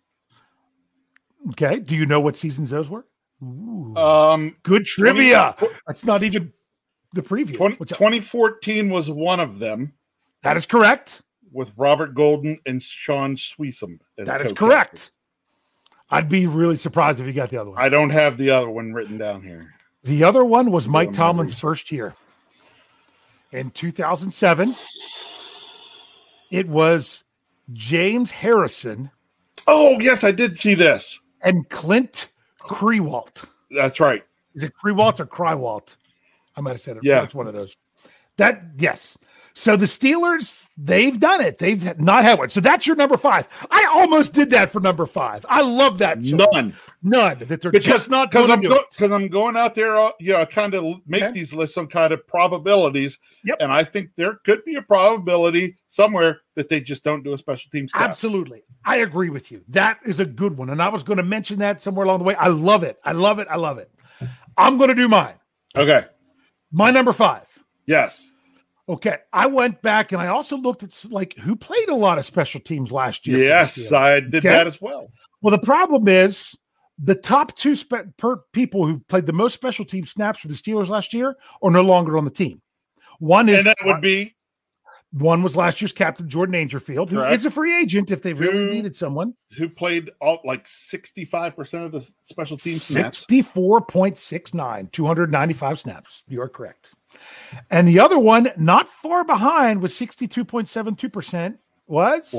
Okay. 1.49 1.79
Do 1.79 1.95
you 1.95 2.07
know 2.07 2.19
what 2.19 2.35
seasons 2.35 2.71
those 2.71 2.89
were? 2.89 3.05
Ooh. 3.43 3.95
Um, 3.95 4.55
good 4.63 4.85
trivia. 4.85 5.55
20, 5.59 5.73
That's 5.87 6.03
not 6.03 6.23
even 6.23 6.51
the 7.13 7.21
preview. 7.21 7.55
20, 7.55 7.75
2014 7.77 8.89
was 8.89 9.09
one 9.09 9.39
of 9.39 9.59
them. 9.59 9.93
That 10.41 10.57
is 10.57 10.65
correct. 10.65 11.21
With 11.51 11.71
Robert 11.77 12.15
Golden 12.15 12.59
and 12.65 12.81
Shaun 12.81 13.35
Suisham. 13.35 13.99
That 14.17 14.41
is 14.41 14.51
correct. 14.51 15.11
I'd 16.11 16.29
be 16.29 16.47
really 16.47 16.75
surprised 16.75 17.19
if 17.19 17.27
you 17.27 17.33
got 17.33 17.49
the 17.49 17.57
other 17.57 17.71
one. 17.71 17.79
I 17.79 17.89
don't 17.89 18.09
have 18.09 18.37
the 18.37 18.49
other 18.49 18.69
one 18.69 18.93
written 18.93 19.17
down 19.17 19.41
here. 19.41 19.73
The 20.03 20.23
other 20.23 20.43
one 20.43 20.71
was 20.71 20.87
Mike 20.87 21.13
Tomlin's 21.13 21.59
first 21.59 21.91
year. 21.91 22.15
In 23.51 23.71
2007, 23.71 24.75
it 26.51 26.67
was 26.67 27.23
James 27.73 28.31
Harrison. 28.31 29.11
Oh, 29.67 29.99
yes, 29.99 30.23
I 30.23 30.31
did 30.31 30.57
see 30.57 30.73
this. 30.73 31.19
And 31.41 31.67
Clint 31.69 32.29
Kriewaldt. 32.61 33.47
That's 33.71 33.99
right. 33.99 34.23
Is 34.55 34.63
it 34.63 34.73
Krewalt 34.73 35.19
or 35.19 35.25
Krywalt? 35.25 35.97
I 36.55 36.61
might 36.61 36.71
have 36.71 36.81
said 36.81 36.97
it. 36.97 37.03
Yeah. 37.03 37.23
It's 37.23 37.35
one 37.35 37.47
of 37.47 37.53
those. 37.53 37.75
That, 38.37 38.63
yes. 38.77 39.17
So 39.59 39.75
the 39.75 39.87
Steelers, 39.87 40.69
they've 40.77 41.19
done 41.19 41.41
it. 41.41 41.57
They've 41.57 41.99
not 41.99 42.23
had 42.23 42.39
one. 42.39 42.47
So 42.47 42.61
that's 42.61 42.87
your 42.87 42.95
number 42.95 43.17
five. 43.17 43.45
I 43.69 43.89
almost 43.91 44.33
did 44.33 44.51
that 44.51 44.71
for 44.71 44.79
number 44.79 45.05
five. 45.05 45.45
I 45.49 45.59
love 45.59 45.97
that. 45.97 46.23
Choice. 46.23 46.31
None, 46.31 46.73
none 47.03 47.39
that 47.39 47.59
they're 47.59 47.69
because, 47.69 47.85
just 47.85 48.09
not 48.09 48.31
because 48.31 48.49
I'm 48.49 48.61
because 48.61 48.87
go, 48.97 49.13
I'm 49.13 49.27
going 49.27 49.57
out 49.57 49.73
there. 49.73 49.97
Uh, 49.97 50.11
you 50.17 50.31
know, 50.31 50.45
kind 50.45 50.75
of 50.75 51.01
make 51.05 51.23
okay. 51.23 51.33
these 51.33 51.51
lists 51.51 51.75
some 51.75 51.87
kind 51.87 52.13
of 52.13 52.25
probabilities. 52.25 53.19
Yep. 53.43 53.57
And 53.59 53.69
I 53.69 53.83
think 53.83 54.11
there 54.15 54.35
could 54.45 54.63
be 54.63 54.75
a 54.75 54.81
probability 54.81 55.75
somewhere 55.89 56.39
that 56.55 56.69
they 56.69 56.79
just 56.79 57.03
don't 57.03 57.21
do 57.21 57.33
a 57.33 57.37
special 57.37 57.69
teams. 57.69 57.91
Absolutely, 57.93 58.63
I 58.85 58.99
agree 58.99 59.29
with 59.29 59.51
you. 59.51 59.61
That 59.67 59.99
is 60.05 60.21
a 60.21 60.25
good 60.25 60.57
one, 60.57 60.69
and 60.69 60.81
I 60.81 60.87
was 60.87 61.03
going 61.03 61.17
to 61.17 61.23
mention 61.23 61.59
that 61.59 61.81
somewhere 61.81 62.05
along 62.05 62.19
the 62.19 62.23
way. 62.23 62.35
I 62.35 62.47
love 62.47 62.83
it. 62.83 62.97
I 63.03 63.11
love 63.11 63.39
it. 63.39 63.47
I 63.51 63.57
love 63.57 63.77
it. 63.77 63.91
I'm 64.55 64.77
going 64.77 64.87
to 64.87 64.95
do 64.95 65.09
mine. 65.09 65.35
Okay. 65.75 66.05
My 66.71 66.91
number 66.91 67.11
five. 67.11 67.45
Yes. 67.87 68.31
Okay, 68.89 69.17
I 69.31 69.45
went 69.45 69.83
back 69.83 70.13
and 70.13 70.21
I 70.21 70.27
also 70.27 70.57
looked 70.57 70.81
at 70.81 71.05
like 71.11 71.37
who 71.37 71.55
played 71.55 71.89
a 71.89 71.95
lot 71.95 72.17
of 72.17 72.25
special 72.25 72.59
teams 72.59 72.91
last 72.91 73.27
year. 73.27 73.37
Yes, 73.37 73.91
I 73.91 74.19
did 74.19 74.37
okay? 74.37 74.49
that 74.49 74.65
as 74.65 74.81
well. 74.81 75.11
Well, 75.43 75.51
the 75.51 75.63
problem 75.63 76.07
is 76.07 76.57
the 76.97 77.13
top 77.13 77.55
two 77.55 77.75
spe- 77.75 78.17
per 78.17 78.37
people 78.51 78.87
who 78.87 78.99
played 79.07 79.27
the 79.27 79.33
most 79.33 79.53
special 79.53 79.85
team 79.85 80.07
snaps 80.07 80.39
for 80.39 80.47
the 80.47 80.55
Steelers 80.55 80.89
last 80.89 81.13
year 81.13 81.35
are 81.61 81.69
no 81.69 81.83
longer 81.83 82.17
on 82.17 82.25
the 82.25 82.31
team. 82.31 82.63
One 83.19 83.47
is 83.47 83.59
and 83.59 83.67
that 83.67 83.77
would 83.85 84.01
be 84.01 84.35
one 85.11 85.41
was 85.41 85.55
last 85.55 85.81
year's 85.81 85.91
captain 85.91 86.29
Jordan 86.29 86.53
Dangerfield, 86.53 87.09
who 87.09 87.17
Correct. 87.17 87.33
is 87.33 87.45
a 87.45 87.49
free 87.49 87.75
agent 87.75 88.11
if 88.11 88.21
they 88.21 88.33
really 88.33 88.65
who, 88.65 88.69
needed 88.69 88.95
someone. 88.95 89.33
Who 89.57 89.67
played 89.67 90.11
all 90.21 90.39
like 90.43 90.65
65% 90.65 91.85
of 91.85 91.91
the 91.91 92.07
special 92.23 92.57
team 92.57 92.75
snaps. 92.75 93.25
64.69, 93.25 94.91
295 94.91 95.79
snaps. 95.79 96.23
You 96.27 96.41
are 96.41 96.49
correct. 96.49 96.93
And 97.71 97.87
the 97.87 97.99
other 97.99 98.19
one, 98.19 98.51
not 98.57 98.87
far 98.87 99.23
behind 99.23 99.81
with 99.81 99.91
62.72%, 99.91 101.57
was 101.87 102.35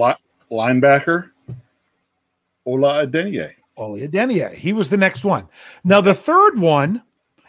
linebacker 0.50 1.30
Ola 2.66 3.04
Adeniyi. 3.06 3.52
Ola 3.76 3.98
Adeniyi. 3.98 4.54
He 4.54 4.72
was 4.72 4.90
the 4.90 4.96
next 4.96 5.24
one. 5.24 5.48
Now, 5.82 6.00
the 6.00 6.14
third 6.14 6.58
one 6.58 7.02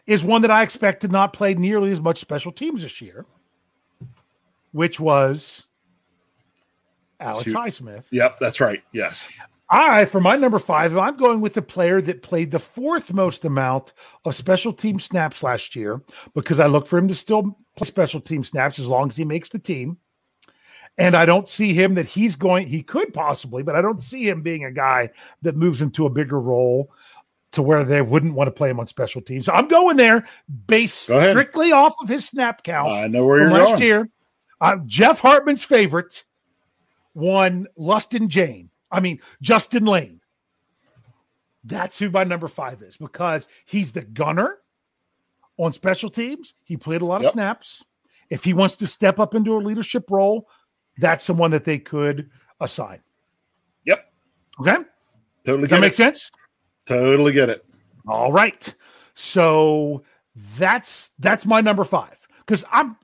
is 0.08 0.24
one 0.24 0.42
that 0.42 0.52
I 0.52 0.64
expect 0.64 1.02
to 1.02 1.08
not 1.08 1.32
play 1.32 1.54
nearly 1.54 1.92
as 1.92 2.02
much 2.02 2.18
special 2.18 2.52
teams 2.52 2.82
this 2.82 3.02
year 3.02 3.26
which 4.72 5.00
was 5.00 5.66
Alex 7.20 7.46
Shoot. 7.46 7.56
Highsmith. 7.56 8.06
Yep, 8.12 8.40
that's 8.40 8.60
right. 8.60 8.84
Yes. 8.92 9.30
I, 9.70 10.04
for 10.04 10.20
my 10.20 10.36
number 10.36 10.60
five, 10.60 10.98
I'm 10.98 11.16
going 11.16 11.40
with 11.40 11.54
the 11.54 11.62
player 11.62 12.02
that 12.02 12.22
played 12.22 12.52
the 12.52 12.60
fourth 12.60 13.14
most 13.14 13.46
amount 13.46 13.94
of 14.26 14.36
special 14.36 14.74
team 14.74 15.00
snaps 15.00 15.44
last 15.44 15.78
year 15.78 16.02
because 16.36 16.60
I 16.60 16.66
look 16.66 16.86
for 16.86 16.98
him 16.98 17.08
to 17.08 17.16
still 17.16 17.58
play 17.78 17.88
special 17.88 18.20
team 18.20 18.44
snaps 18.44 18.80
as 18.80 18.88
long 18.88 19.08
as 19.08 19.16
he 19.16 19.24
makes 19.24 19.48
the 19.48 19.60
team. 19.60 19.98
And 20.98 21.16
I 21.16 21.24
don't 21.26 21.48
see 21.48 21.74
him 21.74 21.94
that 21.96 22.06
he's 22.06 22.36
going, 22.36 22.68
he 22.68 22.84
could 22.84 23.14
possibly, 23.14 23.64
but 23.64 23.76
I 23.76 23.82
don't 23.82 24.04
see 24.04 24.28
him 24.28 24.42
being 24.42 24.66
a 24.66 24.72
guy 24.72 25.10
that 25.42 25.56
moves 25.56 25.82
into 25.82 26.06
a 26.06 26.10
bigger 26.10 26.40
role 26.40 26.92
to 27.54 27.62
where 27.62 27.86
they 27.86 28.02
wouldn't 28.02 28.34
want 28.34 28.48
to 28.48 28.52
play 28.52 28.70
him 28.70 28.80
on 28.80 28.88
special 28.88 29.22
teams. 29.22 29.46
So 29.46 29.54
I'm 29.54 29.70
going 29.70 29.96
there 29.96 30.26
based 30.68 31.10
Go 31.10 31.30
strictly 31.32 31.72
off 31.72 31.96
of 32.02 32.10
his 32.10 32.28
snap 32.28 32.64
count. 32.64 32.92
I 32.92 33.08
know 33.08 33.26
where 33.26 33.38
you're 33.40 33.52
last 33.52 33.72
going. 33.72 33.84
year. 33.84 34.10
Uh, 34.62 34.78
Jeff 34.86 35.20
Hartman's 35.20 35.64
favorite 35.64 36.24
won 37.16 37.68
Lustin 37.78 38.30
Jane. 38.30 38.70
I 38.92 39.00
mean, 39.00 39.20
Justin 39.42 39.86
Layne. 39.86 40.22
That's 41.64 41.98
who 41.98 42.10
my 42.10 42.24
number 42.24 42.48
five 42.48 42.82
is 42.82 42.98
because 42.98 43.48
he's 43.66 43.92
the 43.92 44.02
gunner 44.02 44.60
on 45.58 45.74
special 45.74 46.10
teams. 46.10 46.54
He 46.64 46.78
played 46.78 47.02
a 47.02 47.06
lot 47.06 47.24
of 47.24 47.32
snaps. 47.32 47.84
If 48.30 48.44
he 48.44 48.54
wants 48.54 48.78
to 48.78 48.88
step 48.88 49.20
up 49.20 49.36
into 49.36 49.56
a 49.56 49.60
leadership 49.60 50.10
role, 50.10 50.48
that's 50.98 51.24
someone 51.24 51.52
that 51.52 51.66
they 51.66 51.78
could 51.78 52.30
assign. 52.60 53.00
Yep. 53.86 54.12
Okay. 54.62 54.78
Totally. 55.46 55.62
Does 55.62 55.70
that 55.72 55.82
make 55.82 55.92
it. 55.92 55.96
sense? 55.96 56.32
Totally 56.86 57.32
get 57.32 57.50
it. 57.50 57.66
All 58.08 58.32
right. 58.32 58.74
So 59.14 60.04
that's 60.58 61.12
that's 61.20 61.46
my 61.46 61.62
number 61.62 61.84
five 61.84 62.18
because 62.40 62.64
I'm 62.72 62.98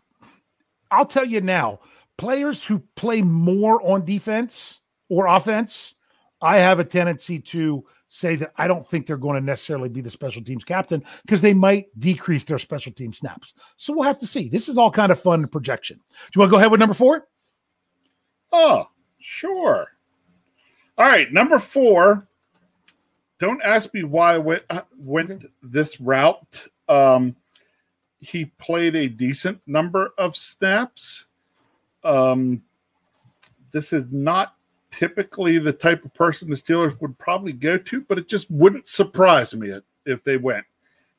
I'll 0.92 1.06
tell 1.06 1.26
you 1.26 1.42
now, 1.42 1.80
players 2.18 2.64
who 2.64 2.80
play 2.96 3.22
more 3.22 3.82
on 3.82 4.06
defense 4.06 4.82
or 5.10 5.28
offense, 5.28 5.96
I 6.42 6.60
have 6.60 6.80
a 6.80 6.84
tendency 6.84 7.40
to 7.40 7.86
say 8.10 8.36
that 8.38 8.54
I 8.58 8.68
don't 8.68 8.88
think 8.88 9.06
they're 9.06 9.18
going 9.18 9.36
to 9.36 9.46
necessarily 9.46 9.90
be 9.90 10.02
the 10.02 10.10
special 10.10 10.42
teams 10.42 10.64
captain 10.64 11.04
because 11.24 11.42
they 11.42 11.54
might 11.54 11.88
decrease 12.00 12.46
their 12.46 12.58
special 12.58 12.92
team 12.92 13.14
snaps. 13.14 13.54
So 13.76 13.94
we'll 13.94 14.04
have 14.04 14.20
to 14.20 14.28
see. 14.28 14.48
This 14.50 14.70
is 14.70 14.78
all 14.78 14.92
kind 14.92 15.12
of 15.12 15.20
fun 15.20 15.48
projection. 15.48 15.98
Do 15.98 16.14
you 16.36 16.40
want 16.40 16.50
to 16.50 16.52
go 16.52 16.58
ahead 16.58 16.72
with 16.72 16.80
number 16.80 16.94
four? 16.94 17.28
Oh, 18.52 18.88
sure. 19.20 19.88
All 20.98 21.06
right, 21.06 21.32
number 21.32 21.60
four. 21.60 22.28
Don't 23.40 23.62
ask 23.62 23.94
me 23.94 24.04
why 24.04 24.34
I 24.36 24.38
went 24.40 24.64
uh, 24.70 24.82
went 24.98 25.46
this 25.62 26.02
route. 26.02 26.68
Um, 26.90 27.36
he 28.20 28.46
played 28.46 28.96
a 28.96 29.08
decent 29.08 29.62
number 29.68 30.12
of 30.18 30.36
snaps. 30.36 31.26
Um, 32.04 32.64
this 33.72 33.94
is 33.94 34.06
not 34.12 34.56
typically 34.92 35.60
the 35.60 35.74
type 35.74 36.06
of 36.06 36.14
person 36.14 36.50
the 36.50 36.56
Steelers 36.56 37.00
would 37.02 37.18
probably 37.18 37.54
go 37.54 37.78
to, 37.78 38.02
but 38.02 38.18
it 38.18 38.28
just 38.28 38.50
wouldn't 38.50 38.88
surprise 38.88 39.54
me 39.54 39.78
if 40.06 40.24
they 40.24 40.38
went. 40.38 40.66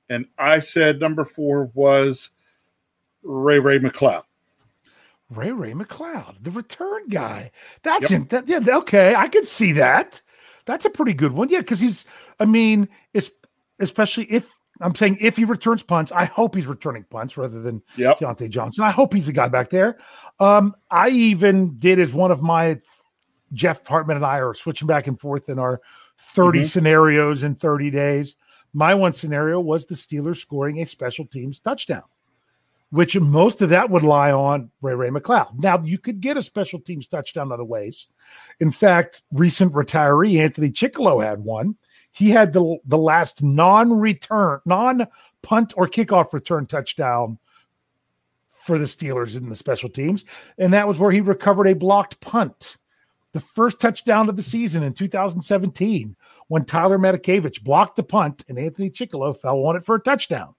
And 0.09 0.27
I 0.39 0.59
said 0.59 1.01
number 1.01 1.25
four 1.25 1.71
was 1.75 2.31
Ray 3.23 3.59
Ray 3.59 3.79
McCloud. 3.79 4.25
Ray 5.31 5.53
Ray 5.53 5.73
McCloud, 5.73 6.37
the 6.43 6.51
return 6.51 7.09
guy. 7.09 7.51
That's 7.83 8.11
yep. 8.11 8.31
That, 8.31 8.49
yeah, 8.49 8.61
okay. 8.79 9.15
I 9.15 9.29
can 9.29 9.45
see 9.45 9.73
that. 9.73 10.23
That's 10.65 10.87
a 10.87 10.91
pretty 10.91 11.13
good 11.13 11.33
one. 11.33 11.51
Yeah, 11.51 11.59
because 11.59 11.81
he's. 11.81 12.07
I 12.41 12.47
mean, 12.47 12.89
it's 13.13 13.31
especially 13.79 14.25
if 14.25 14.58
I'm 14.81 14.95
saying 14.95 15.19
if 15.21 15.37
he 15.37 15.45
returns 15.45 15.83
punts, 15.83 16.12
I 16.12 16.25
hope 16.25 16.55
he's 16.55 16.67
returning 16.67 17.05
punts 17.05 17.37
rather 17.37 17.61
than 17.61 17.83
yep. 17.97 18.19
Diontae 18.19 18.51
Johnson. 18.51 18.85
I 18.85 18.91
hope 18.91 19.12
he's 19.12 19.29
a 19.29 19.33
guy 19.33 19.49
back 19.49 19.71
there. 19.71 19.99
Um, 20.41 20.75
I 20.91 21.09
even 21.09 21.77
did 21.79 21.99
as 21.99 22.12
one 22.12 22.31
of 22.31 22.43
my 22.43 22.81
Jeff 23.53 23.87
Hartman 23.87 24.17
and 24.17 24.27
I 24.27 24.38
are 24.38 24.55
switching 24.55 24.87
back 24.87 25.07
and 25.07 25.19
forth 25.19 25.49
in 25.49 25.59
our 25.59 25.81
30 26.19 26.59
mm-hmm. 26.59 26.64
scenarios 26.67 27.43
in 27.43 27.55
30 27.55 27.91
days. 27.91 28.37
My 28.73 28.95
one 28.95 29.12
scenario 29.12 29.61
was 29.61 29.87
the 29.87 29.95
Steelers 29.95 30.37
scoring 30.37 30.81
a 30.81 30.87
special 30.87 31.25
teams 31.27 31.59
touchdown, 31.59 32.03
which 32.91 33.19
most 33.19 33.62
of 33.62 33.71
that 33.71 33.88
would 33.88 34.03
lie 34.03 34.31
on 34.31 34.71
Ray 34.83 34.95
Ray 34.95 35.09
McCloud. 35.09 35.59
Now, 35.59 35.83
you 35.83 35.99
could 35.99 36.21
get 36.21 36.37
a 36.37 36.43
special 36.43 36.79
teams 36.79 37.07
touchdown 37.07 37.51
other 37.51 37.64
ways. 37.64 38.09
In 38.61 38.71
fact, 38.71 39.23
recent 39.33 39.73
retiree 39.73 40.41
Anthony 40.41 40.71
Chickillo 40.71 41.25
had 41.25 41.43
one. 41.43 41.77
He 42.19 42.31
had 42.31 42.53
the, 42.53 42.79
the 42.85 42.99
last 42.99 43.43
non 43.43 43.99
return, 43.99 44.61
non 44.67 45.07
punt 45.43 45.73
or 45.77 45.89
kickoff 45.89 46.33
return 46.33 46.67
touchdown 46.67 47.39
for 48.65 48.77
the 48.77 48.87
Steelers 48.87 49.37
in 49.37 49.49
the 49.49 49.55
special 49.55 49.89
teams. 49.89 50.25
And 50.59 50.75
that 50.75 50.89
was 50.89 50.99
where 50.99 51.13
he 51.13 51.21
recovered 51.21 51.69
a 51.69 51.75
blocked 51.75 52.21
punt 52.21 52.79
the 53.33 53.41
first 53.41 53.81
touchdown 53.81 54.29
of 54.29 54.37
the 54.37 54.43
season 54.43 54.83
in 54.83 54.95
2017 54.95 56.17
when 56.49 56.65
Tyler 56.65 56.99
Matakevich 56.99 57.63
blocked 57.63 57.97
the 57.97 58.03
punt 58.03 58.45
and 58.49 58.59
Anthony 58.59 58.91
Chickillo 58.91 59.37
fell 59.37 59.65
on 59.67 59.77
it 59.77 59.85
for 59.85 59.95
a 59.95 60.01
touchdown. 60.01 60.55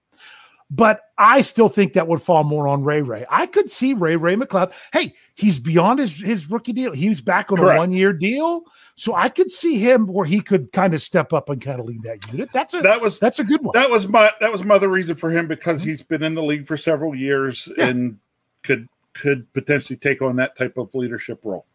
But 0.72 1.02
I 1.18 1.42
still 1.42 1.68
think 1.68 1.94
that 1.94 2.08
would 2.08 2.22
fall 2.22 2.44
more 2.44 2.68
on 2.68 2.84
Ray 2.84 3.02
Ray. 3.02 3.26
I 3.30 3.48
could 3.48 3.72
see 3.72 3.94
Ray 3.94 4.16
Ray 4.16 4.36
McCloud. 4.36 4.72
Hey, 4.94 5.16
he's 5.34 5.58
beyond 5.58 5.98
his, 5.98 6.20
his 6.20 6.50
rookie 6.50 6.74
deal. 6.74 6.92
He's 6.94 7.22
back 7.22 7.52
on 7.52 7.58
Correct. 7.58 7.78
a 7.78 7.80
one 7.80 7.92
year 7.92 8.14
deal, 8.14 8.62
so 8.94 9.16
I 9.16 9.30
could 9.30 9.50
see 9.50 9.80
him 9.80 10.06
where 10.06 10.28
he 10.28 10.42
could 10.42 10.72
kind 10.72 10.94
of 10.94 11.02
step 11.02 11.34
up 11.34 11.50
and 11.50 11.60
kind 11.60 11.80
of 11.80 11.88
lead 11.88 12.04
that 12.04 12.32
unit. 12.32 12.50
That's 12.54 12.76
a 12.76 12.82
that 12.82 13.02
was 13.02 13.18
that's 13.18 13.40
a 13.40 13.44
good 13.44 13.64
one. 13.64 13.74
That 13.74 13.90
was 13.90 14.08
my 14.08 14.32
that 14.42 14.52
was 14.52 14.64
my 14.64 14.76
other 14.76 14.90
reason 14.90 15.16
for 15.16 15.32
him 15.32 15.48
because 15.48 15.82
he's 15.82 16.04
been 16.04 16.22
in 16.22 16.36
the 16.36 16.44
league 16.44 16.68
for 16.68 16.78
several 16.78 17.16
years 17.16 17.68
yeah. 17.76 17.88
and 17.88 18.20
could 18.62 18.88
could 19.14 19.52
potentially 19.54 19.98
take 19.98 20.22
on 20.22 20.36
that 20.36 20.56
type 20.56 20.78
of 20.78 20.94
leadership 20.94 21.40
role. 21.44 21.66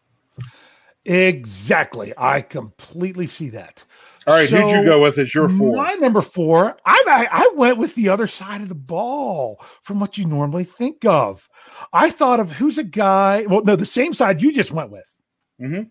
Exactly. 1.05 2.13
I 2.17 2.41
completely 2.41 3.27
see 3.27 3.49
that. 3.49 3.83
All 4.27 4.33
right, 4.33 4.49
so 4.49 4.59
who'd 4.59 4.71
you 4.71 4.83
go 4.83 4.99
with 4.99 5.19
as 5.19 5.35
your 5.35 5.47
four? 5.47 5.77
My 5.77 5.93
number 5.93 6.21
four, 6.21 6.75
I, 6.83 7.27
I 7.31 7.51
went 7.55 7.77
with 7.77 7.93
the 7.93 8.09
other 8.09 8.25
side 8.25 8.61
of 8.61 8.69
the 8.69 8.75
ball 8.75 9.63
from 9.83 9.99
what 9.99 10.17
you 10.17 10.25
normally 10.25 10.63
think 10.63 11.05
of. 11.05 11.47
I 11.93 12.09
thought 12.09 12.39
of 12.39 12.49
who's 12.49 12.79
a 12.79 12.83
guy. 12.83 13.45
Well, 13.47 13.63
no, 13.63 13.75
the 13.75 13.85
same 13.85 14.13
side 14.13 14.41
you 14.41 14.51
just 14.51 14.71
went 14.71 14.89
with. 14.89 15.05
Mm-hmm. 15.61 15.83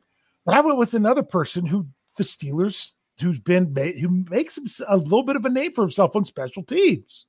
But 0.44 0.54
I 0.54 0.60
went 0.60 0.78
with 0.78 0.94
another 0.94 1.22
person 1.22 1.64
who 1.64 1.86
the 2.16 2.24
Steelers, 2.24 2.94
who's 3.20 3.38
been 3.38 3.72
who 4.00 4.24
makes 4.28 4.58
a 4.86 4.96
little 4.96 5.22
bit 5.22 5.36
of 5.36 5.44
a 5.44 5.50
name 5.50 5.72
for 5.72 5.82
himself 5.82 6.16
on 6.16 6.24
special 6.24 6.64
teams, 6.64 7.26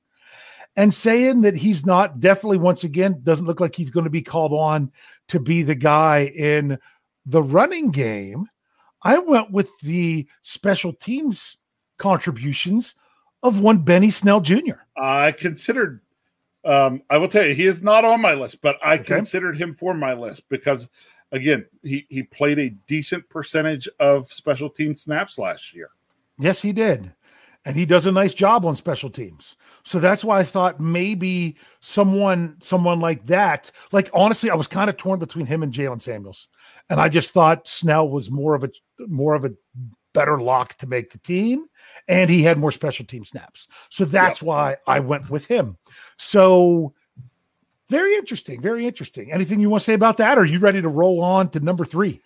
and 0.74 0.92
saying 0.92 1.42
that 1.42 1.54
he's 1.54 1.86
not 1.86 2.18
definitely 2.18 2.58
once 2.58 2.82
again 2.82 3.20
doesn't 3.22 3.46
look 3.46 3.60
like 3.60 3.76
he's 3.76 3.90
going 3.90 4.04
to 4.04 4.10
be 4.10 4.22
called 4.22 4.52
on 4.52 4.90
to 5.28 5.38
be 5.38 5.62
the 5.62 5.76
guy 5.76 6.32
in 6.34 6.78
the 7.26 7.42
running 7.42 7.90
game, 7.90 8.46
I 9.02 9.18
went 9.18 9.50
with 9.50 9.70
the 9.80 10.26
special 10.42 10.92
teams 10.92 11.58
contributions 11.98 12.94
of 13.42 13.60
one 13.60 13.78
Benny 13.78 14.10
Snell 14.10 14.40
Jr. 14.40 14.74
I 14.96 15.32
considered, 15.32 16.00
um, 16.64 17.02
I 17.10 17.18
will 17.18 17.28
tell 17.28 17.44
you, 17.44 17.54
he 17.54 17.66
is 17.66 17.82
not 17.82 18.04
on 18.04 18.20
my 18.20 18.34
list, 18.34 18.60
but 18.62 18.76
I 18.82 18.94
okay. 18.94 19.04
considered 19.04 19.56
him 19.56 19.74
for 19.74 19.94
my 19.94 20.14
list 20.14 20.48
because, 20.48 20.88
again, 21.32 21.66
he, 21.82 22.06
he 22.08 22.22
played 22.22 22.58
a 22.58 22.70
decent 22.86 23.28
percentage 23.28 23.88
of 24.00 24.26
special 24.26 24.70
team 24.70 24.94
snaps 24.94 25.38
last 25.38 25.74
year. 25.74 25.90
Yes, 26.38 26.60
he 26.60 26.72
did 26.72 27.12
and 27.66 27.76
he 27.76 27.84
does 27.84 28.06
a 28.06 28.12
nice 28.12 28.32
job 28.32 28.64
on 28.64 28.76
special 28.76 29.10
teams. 29.10 29.56
So 29.82 29.98
that's 29.98 30.24
why 30.24 30.38
I 30.38 30.44
thought 30.44 30.80
maybe 30.80 31.56
someone 31.80 32.54
someone 32.60 33.00
like 33.00 33.26
that. 33.26 33.72
Like 33.90 34.08
honestly, 34.14 34.48
I 34.50 34.54
was 34.54 34.68
kind 34.68 34.88
of 34.88 34.96
torn 34.96 35.18
between 35.18 35.46
him 35.46 35.62
and 35.64 35.72
Jaylen 35.72 36.00
Samuels, 36.00 36.48
and 36.88 37.00
I 37.00 37.08
just 37.08 37.32
thought 37.32 37.66
Snell 37.66 38.08
was 38.08 38.30
more 38.30 38.54
of 38.54 38.64
a 38.64 38.70
more 39.08 39.34
of 39.34 39.44
a 39.44 39.52
better 40.14 40.40
lock 40.40 40.74
to 40.78 40.86
make 40.86 41.10
the 41.10 41.18
team, 41.18 41.66
and 42.08 42.30
he 42.30 42.42
had 42.42 42.56
more 42.56 42.70
special 42.70 43.04
team 43.04 43.24
snaps. 43.24 43.66
So 43.90 44.04
that's 44.04 44.40
yep. 44.40 44.46
why 44.46 44.76
I 44.86 45.00
went 45.00 45.28
with 45.28 45.44
him. 45.44 45.76
So 46.16 46.94
very 47.88 48.14
interesting, 48.14 48.62
very 48.62 48.86
interesting. 48.86 49.32
Anything 49.32 49.60
you 49.60 49.70
want 49.70 49.80
to 49.80 49.84
say 49.84 49.94
about 49.94 50.16
that? 50.18 50.38
Or 50.38 50.42
are 50.42 50.46
you 50.46 50.60
ready 50.60 50.80
to 50.82 50.88
roll 50.88 51.22
on 51.22 51.50
to 51.50 51.60
number 51.60 51.84
three? 51.84 52.22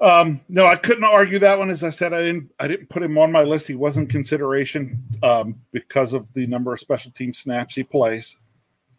Um, 0.00 0.40
no, 0.48 0.66
I 0.66 0.76
couldn't 0.76 1.04
argue 1.04 1.38
that 1.40 1.58
one. 1.58 1.68
As 1.68 1.84
I 1.84 1.90
said, 1.90 2.14
I 2.14 2.22
didn't 2.22 2.50
I 2.58 2.66
didn't 2.66 2.88
put 2.88 3.02
him 3.02 3.18
on 3.18 3.30
my 3.30 3.42
list. 3.42 3.66
He 3.66 3.74
wasn't 3.74 4.08
consideration 4.08 5.02
um, 5.22 5.60
because 5.72 6.14
of 6.14 6.32
the 6.32 6.46
number 6.46 6.72
of 6.72 6.80
special 6.80 7.10
team 7.12 7.34
snaps 7.34 7.74
he 7.74 7.82
plays. 7.82 8.36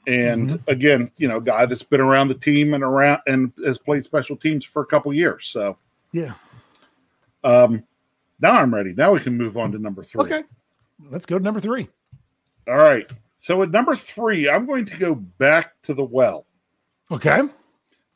And 0.07 0.51
mm-hmm. 0.51 0.69
again, 0.69 1.11
you 1.17 1.27
know, 1.27 1.39
guy 1.39 1.65
that's 1.65 1.83
been 1.83 2.01
around 2.01 2.27
the 2.27 2.35
team 2.35 2.73
and 2.73 2.83
around 2.83 3.21
and 3.25 3.51
has 3.65 3.77
played 3.77 4.03
special 4.03 4.35
teams 4.35 4.63
for 4.63 4.83
a 4.83 4.85
couple 4.85 5.11
years. 5.11 5.47
So 5.47 5.77
yeah. 6.11 6.33
Um, 7.43 7.83
now 8.39 8.51
I'm 8.51 8.73
ready. 8.73 8.93
Now 8.93 9.13
we 9.13 9.19
can 9.21 9.35
move 9.35 9.57
on 9.57 9.71
to 9.71 9.79
number 9.79 10.03
three. 10.03 10.23
Okay, 10.23 10.43
let's 11.09 11.25
go 11.25 11.39
to 11.39 11.43
number 11.43 11.59
three. 11.59 11.89
All 12.67 12.77
right. 12.77 13.09
So 13.39 13.63
at 13.63 13.71
number 13.71 13.95
three, 13.95 14.47
I'm 14.47 14.67
going 14.67 14.85
to 14.85 14.97
go 14.97 15.15
back 15.15 15.81
to 15.83 15.95
the 15.95 16.03
well. 16.03 16.45
Okay. 17.11 17.41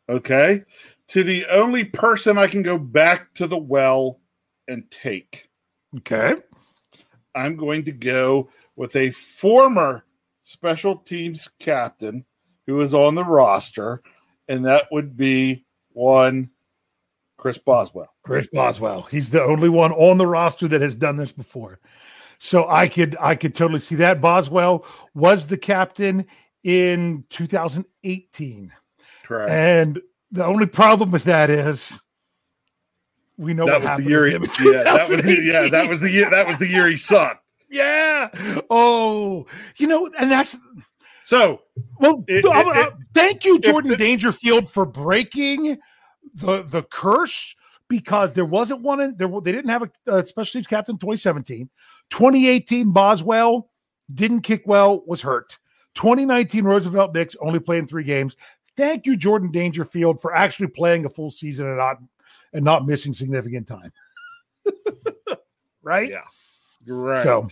Okay 0.08 0.64
to 1.10 1.24
the 1.24 1.46
only 1.48 1.84
person 1.84 2.38
I 2.38 2.48
can 2.48 2.64
go 2.64 2.78
back 2.78 3.34
to 3.36 3.48
the 3.48 3.58
well 3.58 4.20
and 4.68 4.90
take. 4.92 5.50
Okay. 5.98 6.36
I'm 7.36 7.56
going 7.56 7.86
to 7.86 7.92
go 7.92 8.50
with 8.76 8.96
a 8.96 9.12
former 9.12 10.06
special 10.44 10.98
teams 10.98 11.50
captain 11.60 12.26
who 12.66 12.82
is 12.82 12.94
on 12.94 13.16
the 13.16 13.24
roster, 13.24 14.02
and 14.48 14.66
that 14.66 14.88
would 14.92 15.16
be 15.16 15.66
one 15.94 16.50
Chris 17.38 17.58
Boswell. 17.58 18.10
Chris 18.24 18.48
Boswell. 18.48 19.04
He's 19.04 19.30
the 19.30 19.44
only 19.44 19.70
one 19.70 19.92
on 19.92 20.18
the 20.18 20.28
roster 20.28 20.68
that 20.68 20.82
has 20.82 20.96
done 20.96 21.18
this 21.18 21.32
before. 21.32 21.80
So 22.40 22.68
I 22.68 22.88
could 22.88 23.16
I 23.20 23.36
could 23.36 23.56
totally 23.56 23.80
see 23.80 23.96
that. 23.96 24.22
Boswell 24.22 24.86
was 25.14 25.46
the 25.46 25.58
captain 25.58 26.26
in 26.64 27.24
2018. 27.30 28.74
Correct. 29.24 29.52
And 29.52 30.02
the 30.32 30.46
only 30.46 30.66
problem 30.66 31.12
with 31.12 31.24
that 31.26 31.50
is 31.50 32.02
we 33.38 33.54
know 33.54 33.66
that 33.66 33.82
was 33.82 34.04
the 34.04 34.10
year. 34.10 34.26
He, 34.26 34.34
yeah, 34.72 34.84
that 34.84 35.10
was 35.10 35.22
the, 35.22 35.42
yeah, 35.44 35.70
that 35.70 35.90
was 35.90 36.00
the 36.00 36.12
year. 36.12 36.30
That 36.30 36.48
was 36.48 36.58
the 36.58 36.68
year 36.68 36.88
he 36.88 36.98
sucked. 36.98 37.44
yeah. 37.70 38.30
Oh, 38.70 39.46
you 39.78 39.88
know, 39.88 40.10
and 40.18 40.32
that's 40.32 40.58
so. 41.26 41.62
Well, 42.00 42.24
it, 42.28 42.46
it, 42.46 42.46
it, 42.46 42.78
uh, 42.78 42.92
thank 43.14 43.44
you, 43.46 43.60
Jordan 43.60 43.98
Dangerfield, 43.98 44.70
for 44.70 44.86
breaking 44.86 45.78
the 46.34 46.64
the 46.64 46.84
curse 46.84 47.56
because 47.88 48.32
there 48.32 48.46
wasn't 48.46 48.82
one. 48.82 49.02
In, 49.02 49.18
there 49.18 49.30
they 49.42 49.52
didn't 49.52 49.70
have 49.70 49.84
a, 49.84 50.18
a 50.20 50.26
special 50.26 50.54
teams 50.60 50.68
captain 50.68 50.98
2017, 50.98 51.70
2018 52.10 52.92
Boswell 52.92 53.70
didn't 54.14 54.42
kick 54.42 54.64
well, 54.66 55.04
was 55.06 55.22
hurt. 55.22 55.58
2019 55.96 56.64
Roosevelt 56.64 57.14
Nix 57.14 57.36
only 57.42 57.60
played 57.60 57.80
in 57.80 57.88
three 57.88 58.04
games. 58.04 58.36
Thank 58.78 59.06
you, 59.06 59.16
Jordan 59.16 59.52
Dangerfield, 59.52 60.22
for 60.22 60.36
actually 60.36 60.68
playing 60.68 61.06
a 61.06 61.10
full 61.10 61.32
season 61.32 61.68
and 61.68 61.78
not 61.78 61.98
and 62.54 62.64
not 62.64 62.86
missing 62.86 63.14
significant 63.14 63.68
time. 63.68 63.92
right? 65.84 66.10
Yeah. 66.10 66.22
Right. 66.88 67.24
So, 67.24 67.48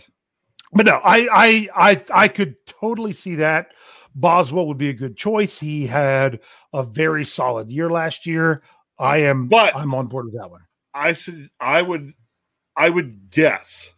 but 0.72 0.86
no, 0.86 1.00
I 1.04 1.28
I 1.32 1.68
I 1.74 2.02
I 2.14 2.28
could 2.28 2.56
totally 2.66 3.12
see 3.12 3.36
that. 3.36 3.72
Boswell 4.14 4.68
would 4.68 4.78
be 4.78 4.90
a 4.90 4.94
good 4.94 5.16
choice. 5.16 5.58
He 5.58 5.86
had 5.86 6.40
a 6.72 6.84
very 6.84 7.24
solid 7.24 7.70
year 7.70 7.90
last 7.90 8.26
year. 8.26 8.62
I 8.98 9.18
am, 9.18 9.48
But- 9.48 9.76
I'm 9.76 9.92
on 9.94 10.06
board 10.06 10.26
with 10.26 10.34
that 10.38 10.50
one. 10.50 10.60
I 10.94 11.14
said 11.14 11.48
I 11.58 11.82
would 11.82 12.12
I 12.76 12.88
would 12.88 13.30
guess 13.30 13.92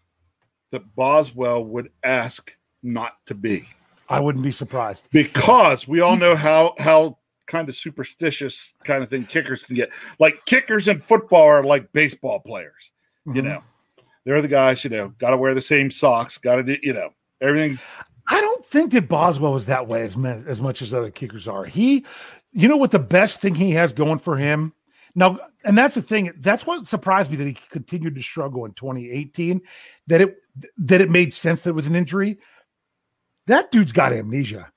that 0.71 0.95
Boswell 0.95 1.65
would 1.65 1.91
ask 2.03 2.57
not 2.83 3.15
to 3.27 3.35
be 3.35 3.69
I 4.09 4.21
wouldn't 4.21 4.45
be 4.45 4.51
surprised. 4.53 5.09
because 5.11 5.87
we 5.89 6.01
all 6.01 6.17
know 6.17 6.37
how 6.37 6.75
how 6.79 7.19
kind 7.47 7.69
of 7.69 7.77
superstitious 7.77 8.75
kind 8.85 9.03
of 9.03 9.09
thing 9.11 9.25
kickers 9.27 9.63
can 9.63 9.77
get. 9.77 9.91
Like 10.19 10.45
kickers 10.47 10.89
in 10.89 10.99
football 10.99 11.43
are 11.45 11.63
like 11.65 11.93
baseball 11.93 12.41
players. 12.41 12.91
You 13.25 13.35
Mhm. 13.43 13.45
know, 13.45 13.63
they're 14.25 14.43
the 14.43 14.49
guys. 14.49 14.83
You 14.85 14.91
know, 14.91 15.09
got 15.19 15.31
to 15.31 15.37
wear 15.37 15.55
the 15.55 15.61
same 15.63 15.91
socks. 15.91 16.39
Got 16.39 16.57
to 16.57 16.63
do. 16.63 16.77
You 16.83 16.93
know, 16.93 17.11
everything. 17.41 17.79
I 18.29 18.41
don't 18.41 18.65
think 18.65 18.91
that 18.93 19.09
Boswell 19.09 19.53
was 19.53 19.67
that 19.67 19.87
way 19.87 20.03
as, 20.03 20.17
as 20.47 20.61
much 20.61 20.83
as 20.83 20.93
other 20.93 21.11
kickers 21.13 21.47
are. 21.47 21.65
He, 21.65 22.05
you 22.53 22.67
know 22.67 22.77
what, 22.77 22.91
the 22.91 22.99
best 22.99 23.41
thing 23.41 23.55
he 23.55 23.71
has 23.73 23.93
going 23.93 24.19
for 24.19 24.37
him 24.37 24.73
now, 25.15 25.39
and 25.65 25.79
that's 25.79 25.95
the 25.95 26.03
thing. 26.03 26.33
That's 26.41 26.67
what 26.67 26.89
surprised 26.89 27.31
me 27.31 27.37
that 27.37 27.47
he 27.47 27.55
continued 27.71 28.17
to 28.17 28.23
struggle 28.23 28.65
in 28.65 28.73
2018. 28.73 29.61
That 30.09 30.21
it 30.21 30.37
that 30.79 31.01
it 31.01 31.11
made 31.11 31.33
sense 31.33 31.63
that 31.63 31.71
it 31.71 31.75
was 31.75 31.87
an 31.87 31.95
injury. 31.95 32.39
That 33.47 33.71
dude's 33.71 33.93
got 33.93 34.13
amnesia. 34.13 34.71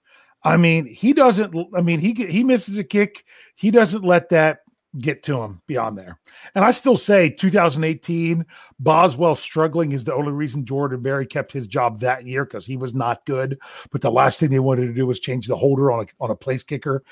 I 0.44 0.58
mean, 0.58 0.86
he 0.86 1.14
doesn't. 1.14 1.56
I 1.76 1.82
mean, 1.82 2.00
he 2.00 2.14
he 2.14 2.44
misses 2.44 2.78
a 2.78 2.84
kick. 2.84 3.26
He 3.56 3.72
doesn't 3.72 4.04
let 4.04 4.30
that 4.30 4.60
get 4.98 5.22
to 5.24 5.40
him 5.40 5.62
beyond 5.68 5.98
there. 5.98 6.20
And 6.56 6.66
I 6.66 6.72
still 6.72 6.98
say 6.98 7.30
2018 7.30 8.46
Boswell 8.80 9.36
struggling 9.36 9.92
is 9.92 10.04
the 10.04 10.16
only 10.16 10.32
reason 10.32 10.66
Jordan 10.66 11.02
Berry 11.02 11.28
kept 11.28 11.52
his 11.52 11.68
job 11.68 12.00
that 12.00 12.26
year 12.26 12.44
because 12.44 12.66
he 12.66 12.76
was 12.76 12.96
not 12.96 13.26
good. 13.26 13.60
But 13.92 14.02
the 14.02 14.12
last 14.12 14.40
thing 14.40 14.50
they 14.50 14.60
wanted 14.60 14.88
to 14.88 14.94
do 14.94 15.06
was 15.06 15.20
change 15.20 15.48
the 15.48 15.56
holder 15.56 15.92
on 15.92 16.06
a 16.06 16.08
on 16.24 16.32
a 16.32 16.36
place 16.36 16.64
kicker 16.64 17.04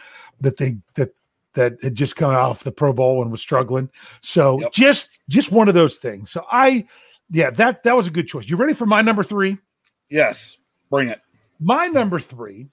that 0.41 0.58
they 0.58 0.78
that 0.96 1.13
that 1.54 1.74
had 1.82 1.96
just 1.96 2.15
come 2.15 2.32
off 2.32 2.63
the 2.63 2.72
Pro 2.72 2.93
Bowl 2.93 3.22
and 3.22 3.32
was 3.32 3.41
struggling. 3.41 3.89
So 4.22 4.60
Yep. 4.62 4.72
just 4.72 5.20
just 5.30 5.52
one 5.52 5.67
of 5.67 5.74
those 5.74 5.98
things. 5.98 6.32
So 6.32 6.46
I 6.52 6.88
yeah, 7.30 7.50
that 7.52 7.84
that 7.84 7.96
was 7.96 8.08
a 8.08 8.12
good 8.12 8.28
choice. 8.28 8.48
You 8.48 8.56
ready 8.58 8.74
for 8.74 8.86
my 8.86 9.02
number 9.02 9.24
three? 9.24 9.58
Yes, 10.10 10.58
bring 10.89 11.10
it. 11.10 11.20
My 11.60 11.88
number 11.88 12.20
three 12.20 12.67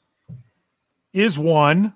is 1.12 1.38
one 1.38 1.94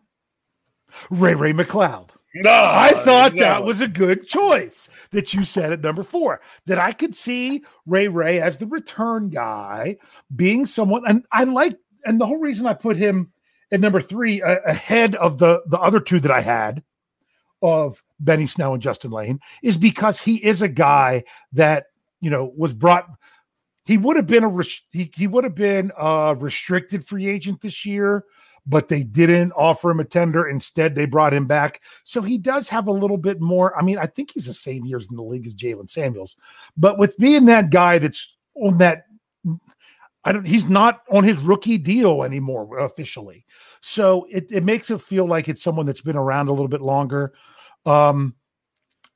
Ray 1.10 1.34
Ray 1.34 1.52
McCloud. 1.52 2.10
No, 2.34 2.50
I 2.50 2.92
thought 2.92 3.34
that 3.34 3.64
was 3.64 3.80
a 3.80 3.88
good 3.88 4.26
choice 4.26 4.88
that 5.10 5.32
you 5.34 5.44
said 5.44 5.72
at 5.72 5.80
number 5.80 6.02
four. 6.02 6.40
That 6.66 6.78
I 6.78 6.92
could 6.92 7.14
see 7.14 7.64
Ray 7.86 8.08
Ray 8.08 8.40
as 8.40 8.58
the 8.58 8.66
return 8.66 9.30
guy, 9.30 9.96
being 10.34 10.66
someone, 10.66 11.02
and 11.06 11.24
I 11.32 11.44
like, 11.44 11.78
and 12.04 12.20
the 12.20 12.26
whole 12.26 12.38
reason 12.38 12.66
I 12.66 12.74
put 12.74 12.96
him 12.96 13.32
at 13.72 13.80
number 13.80 14.00
three 14.00 14.42
uh, 14.42 14.58
ahead 14.66 15.14
of 15.16 15.38
the 15.38 15.62
the 15.66 15.78
other 15.78 16.00
two 16.00 16.20
that 16.20 16.30
I 16.30 16.40
had 16.40 16.82
of 17.62 18.02
Benny 18.20 18.46
Snell 18.46 18.74
and 18.74 18.82
Justin 18.82 19.10
Layne 19.10 19.40
is 19.62 19.76
because 19.76 20.20
he 20.20 20.36
is 20.36 20.62
a 20.62 20.68
guy 20.68 21.24
that 21.52 21.86
you 22.20 22.30
know 22.30 22.52
was 22.56 22.74
brought. 22.74 23.08
He 23.88 23.96
would 23.96 24.16
have 24.16 24.26
been 24.26 24.44
a 24.44 24.48
res- 24.48 24.82
he, 24.90 25.10
he 25.16 25.26
would 25.26 25.44
have 25.44 25.54
been 25.54 25.90
a 25.96 26.36
restricted 26.38 27.06
free 27.06 27.26
agent 27.26 27.62
this 27.62 27.86
year, 27.86 28.26
but 28.66 28.86
they 28.86 29.02
didn't 29.02 29.52
offer 29.52 29.90
him 29.90 30.00
a 30.00 30.04
tender. 30.04 30.46
Instead, 30.46 30.94
they 30.94 31.06
brought 31.06 31.32
him 31.32 31.46
back. 31.46 31.80
So 32.04 32.20
he 32.20 32.36
does 32.36 32.68
have 32.68 32.88
a 32.88 32.92
little 32.92 33.16
bit 33.16 33.40
more. 33.40 33.74
I 33.78 33.82
mean, 33.82 33.96
I 33.96 34.04
think 34.04 34.32
he's 34.32 34.44
the 34.44 34.52
same 34.52 34.84
years 34.84 35.08
in 35.08 35.16
the 35.16 35.22
league 35.22 35.46
as 35.46 35.54
Jaylen 35.54 35.88
Samuels, 35.88 36.36
but 36.76 36.98
with 36.98 37.16
being 37.16 37.46
that 37.46 37.70
guy 37.70 37.96
that's 37.96 38.36
on 38.56 38.76
that, 38.76 39.04
I 40.22 40.32
don't. 40.32 40.46
He's 40.46 40.68
not 40.68 41.00
on 41.10 41.24
his 41.24 41.38
rookie 41.38 41.78
deal 41.78 42.24
anymore 42.24 42.80
officially, 42.80 43.46
so 43.80 44.26
it, 44.30 44.52
it 44.52 44.64
makes 44.64 44.90
it 44.90 45.00
feel 45.00 45.26
like 45.26 45.48
it's 45.48 45.62
someone 45.62 45.86
that's 45.86 46.02
been 46.02 46.14
around 46.14 46.48
a 46.48 46.52
little 46.52 46.68
bit 46.68 46.82
longer. 46.82 47.32
Um, 47.86 48.34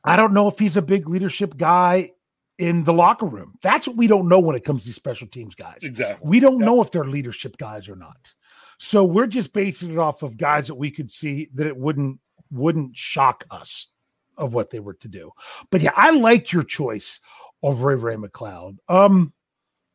I 0.03 0.17
don't 0.17 0.33
know 0.33 0.49
if 0.49 0.59
he's 0.59 0.79
a 0.79 0.83
big 0.83 1.11
leadership 1.11 1.59
guy 1.59 2.13
in 2.59 2.85
the 2.85 2.93
locker 2.93 3.27
room. 3.27 3.55
That's 3.63 3.87
what 3.87 3.97
we 3.97 4.07
don't 4.07 4.29
know 4.29 4.39
when 4.39 4.55
it 4.57 4.65
comes 4.65 4.85
to 4.85 4.93
special 4.93 5.27
teams 5.27 5.55
guys. 5.55 5.79
exactly. 5.83 6.29
We 6.29 6.39
don't 6.41 6.59
Yep. 6.59 6.67
know 6.67 6.81
if 6.83 6.91
they're 6.91 7.05
leadership 7.05 7.57
guys 7.57 7.89
or 7.89 7.97
not. 7.97 8.35
So 8.79 9.05
we're 9.05 9.27
just 9.27 9.53
basing 9.53 9.93
it 9.93 9.99
off 9.99 10.23
of 10.23 10.37
guys 10.37 10.67
that 10.67 10.75
we 10.75 10.91
could 10.91 11.11
see 11.11 11.49
that 11.55 11.67
it 11.67 11.77
wouldn't 11.77 12.19
wouldn't 12.51 12.95
shock 12.97 13.45
us 13.51 13.89
of 14.37 14.53
what 14.55 14.71
they 14.71 14.81
were 14.81 14.95
to 14.95 15.09
do. 15.09 15.31
But 15.71 15.81
yeah, 15.81 15.93
I 15.97 16.11
liked 16.11 16.53
your 16.53 16.63
choice 16.63 17.19
of 17.63 17.83
Ray 17.83 17.95
Ray 17.95 18.17
McCloud. 18.17 18.77
Um, 18.89 19.33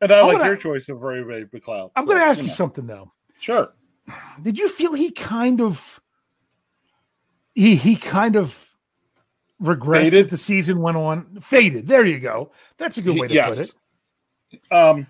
and 0.00 0.10
I 0.10 0.20
I'm 0.20 0.26
like 0.26 0.36
gonna- 0.38 0.46
your 0.50 0.56
choice 0.56 0.88
of 0.88 1.00
Ray 1.02 1.20
Ray 1.20 1.44
McCloud. 1.44 1.90
I'm 1.94 2.04
So, 2.04 2.06
going 2.08 2.18
to 2.18 2.24
ask 2.24 2.40
you 2.42 2.48
know. 2.48 2.52
something 2.54 2.86
though. 2.86 3.12
Sure. 3.38 3.72
Did 4.42 4.58
you 4.58 4.68
feel 4.68 4.94
he 4.94 5.10
kind 5.12 5.60
of 5.60 6.00
he 7.54 7.76
he 7.76 7.94
kind 7.96 8.36
of 8.36 8.67
regressed 9.62 10.12
as 10.12 10.28
the 10.28 10.36
season 10.36 10.80
went 10.80 10.96
on? 10.96 11.38
Faded. 11.40 11.86
There 11.86 12.06
you 12.06 12.20
go. 12.20 12.52
That's 12.76 12.98
a 12.98 13.02
good 13.02 13.18
way 13.18 13.28
to 13.28 13.34
yes. 13.34 13.58
put 13.58 13.74
it. 14.50 14.72
Um, 14.72 15.06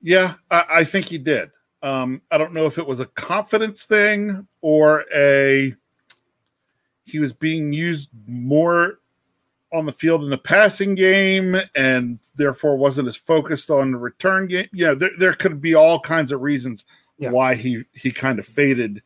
yeah, 0.00 0.34
I, 0.50 0.64
I 0.70 0.84
think 0.84 1.06
he 1.06 1.18
did. 1.18 1.50
Um, 1.82 2.22
I 2.30 2.38
don't 2.38 2.52
know 2.52 2.66
if 2.66 2.78
it 2.78 2.86
was 2.86 3.00
a 3.00 3.06
confidence 3.06 3.84
thing 3.84 4.46
or 4.60 5.04
a 5.14 5.74
he 7.04 7.18
was 7.18 7.32
being 7.32 7.72
used 7.72 8.08
more 8.26 8.98
on 9.72 9.86
the 9.86 9.92
field 9.92 10.24
in 10.24 10.30
the 10.30 10.38
passing 10.38 10.94
game 10.94 11.56
and 11.74 12.18
therefore 12.36 12.76
wasn't 12.76 13.06
as 13.06 13.16
focused 13.16 13.70
on 13.70 13.92
the 13.92 13.98
return 13.98 14.46
game. 14.46 14.66
Yeah, 14.72 14.94
there, 14.94 15.10
there 15.18 15.34
could 15.34 15.60
be 15.60 15.74
all 15.74 16.00
kinds 16.00 16.32
of 16.32 16.40
reasons 16.40 16.84
Yeah. 17.18 17.30
why 17.30 17.54
he 17.54 17.84
he 17.92 18.10
kind 18.10 18.38
of 18.38 18.46
faded 18.46 19.02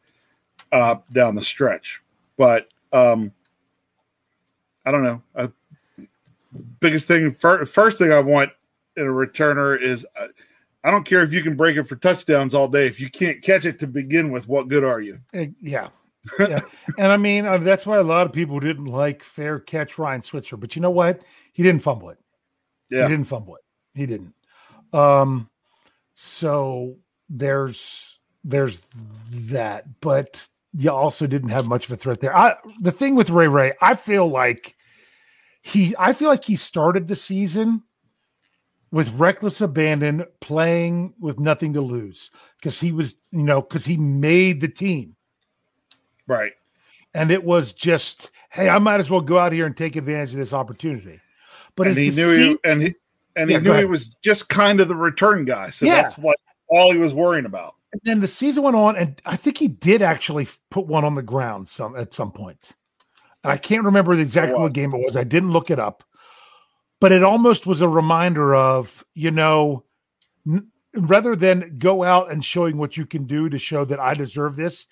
uh, 0.73 0.97
down 1.13 1.35
the 1.35 1.43
stretch. 1.45 2.01
But 2.37 2.69
um, 2.93 3.33
I 4.85 4.91
don't 4.91 5.05
know. 5.05 5.23
Biggest 6.81 7.07
thing, 7.07 7.33
fir- 7.33 7.65
first 7.65 7.99
thing 7.99 8.13
I 8.13 8.21
want 8.21 8.51
in 8.97 9.05
a 9.05 9.11
returner 9.11 9.81
is 9.81 10.05
uh, 10.21 10.27
I 10.85 10.91
don't 10.91 11.05
care 11.05 11.23
if 11.23 11.33
you 11.33 11.43
can 11.43 11.57
break 11.57 11.77
it 11.77 11.85
for 11.85 11.97
touchdowns 11.97 12.55
all 12.55 12.69
day. 12.69 12.87
If 12.87 13.01
you 13.01 13.09
can't 13.09 13.41
catch 13.41 13.65
it 13.65 13.79
to 13.79 13.87
begin 13.87 14.31
with, 14.33 14.49
what 14.49 14.69
good 14.69 14.85
are 14.85 15.01
you? 15.01 15.19
Eh, 15.33 15.49
Yeah. 15.61 15.89
yeah. 16.39 16.61
And 16.99 17.11
I 17.11 17.17
mean, 17.17 17.47
uh, 17.47 17.59
that's 17.59 17.85
why 17.85 17.99
a 17.99 18.03
lot 18.03 18.27
of 18.27 18.33
people 18.33 18.61
didn't 18.61 18.87
like 18.87 19.25
fair 19.25 19.59
catch 19.59 19.99
Ryan 19.99 20.23
Switzer. 20.23 20.57
But 20.57 20.77
you 20.77 20.83
know 20.83 20.91
what? 20.91 21.21
He 21.53 21.65
didn't 21.65 21.83
fumble 21.83 22.11
it. 22.11 22.19
Yeah. 22.91 23.03
He 23.03 23.09
didn't 23.09 23.27
fumble 23.27 23.57
it. 23.57 23.63
He 23.95 24.07
didn't. 24.07 24.33
Um, 24.93 25.49
so 26.15 26.97
there's 27.29 28.21
there's 28.45 28.87
that, 29.31 30.01
but 30.01 30.47
you 30.75 30.91
also 30.91 31.27
didn't 31.27 31.51
have 31.51 31.67
much 31.67 31.85
of 31.87 31.93
a 31.93 31.97
threat 31.97 32.21
there. 32.21 32.37
I 32.37 32.57
the 32.81 32.93
thing 32.93 33.15
with 33.15 33.31
Ray 33.31 33.49
Ray, 33.49 33.73
I 33.81 33.95
feel 33.95 34.29
like 34.29 34.75
he 35.63 35.95
I 35.99 36.13
feel 36.13 36.29
like 36.29 36.45
he 36.45 36.57
started 36.57 37.07
the 37.07 37.17
season 37.17 37.83
with 38.91 39.13
reckless 39.15 39.61
abandon, 39.61 40.25
playing 40.41 41.15
with 41.19 41.41
nothing 41.41 41.73
to 41.73 41.81
lose 41.81 42.31
because 42.59 42.79
he 42.79 42.93
was, 42.93 43.17
you 43.31 43.43
know, 43.43 43.63
because 43.63 43.85
he 43.85 43.97
made 43.97 44.61
the 44.61 44.69
team. 44.69 45.17
Right. 46.27 46.53
And 47.15 47.31
it 47.31 47.43
was 47.43 47.73
just, 47.73 48.31
hey, 48.51 48.69
I 48.69 48.79
might 48.79 49.01
as 49.01 49.11
well 49.11 49.21
go 49.21 49.39
out 49.39 49.53
here 49.53 49.67
and 49.67 49.77
take 49.77 49.97
advantage 49.97 50.31
of 50.31 50.37
this 50.37 50.53
opportunity. 50.53 51.21
But 51.75 51.87
and 51.89 51.97
he 51.97 52.11
knew 52.11 52.37
se- 52.37 52.49
he, 52.49 52.59
and 52.65 52.83
he 52.83 52.95
and 53.37 53.51
he 53.51 53.55
Yeah, 53.57 53.61
knew 53.63 53.73
he 53.73 53.85
was 53.85 54.11
just 54.23 54.49
kind 54.49 54.81
of 54.81 54.89
the 54.89 54.97
return 54.97 55.45
guy. 55.45 55.71
So 55.71 55.87
Yeah. 55.87 56.03
that's 56.03 56.19
what 56.19 56.37
all 56.69 56.93
he 56.93 56.99
was 56.99 57.15
worrying 57.15 57.47
about. 57.47 57.75
And 57.93 58.01
then 58.05 58.21
the 58.21 58.27
season 58.27 58.63
went 58.63 58.77
on, 58.77 58.97
and 58.97 59.21
I 59.27 59.37
think 59.37 59.59
he 59.59 59.69
did 59.69 60.01
actually 60.01 60.49
put 60.71 60.87
one 60.87 61.05
on 61.05 61.15
the 61.15 61.23
ground 61.23 61.69
some 61.69 61.97
at 61.97 62.15
some 62.15 62.33
point. 62.33 62.73
And 63.45 63.53
I 63.53 63.57
can't 63.57 63.85
remember 63.85 64.15
the 64.17 64.23
exactly 64.23 64.57
oh, 64.57 64.63
what 64.63 64.73
game 64.73 64.95
it 64.95 65.05
was. 65.05 65.17
I 65.17 65.25
didn't 65.25 65.51
look 65.51 65.71
it 65.71 65.79
up, 65.79 66.05
but 67.01 67.13
it 67.13 67.23
almost 67.23 67.67
was 67.67 67.81
a 67.83 67.89
reminder 67.89 68.55
of 68.55 69.05
you 69.15 69.31
know, 69.31 69.85
n- 70.47 70.69
rather 70.95 71.37
than 71.37 71.77
go 71.79 72.03
out 72.03 72.33
and 72.33 72.45
showing 72.45 72.79
what 72.79 72.97
you 72.97 73.05
can 73.05 73.27
do 73.27 73.49
to 73.49 73.59
show 73.59 73.85
that 73.85 74.01
I 74.01 74.15
deserve 74.15 74.57
this. 74.57 74.87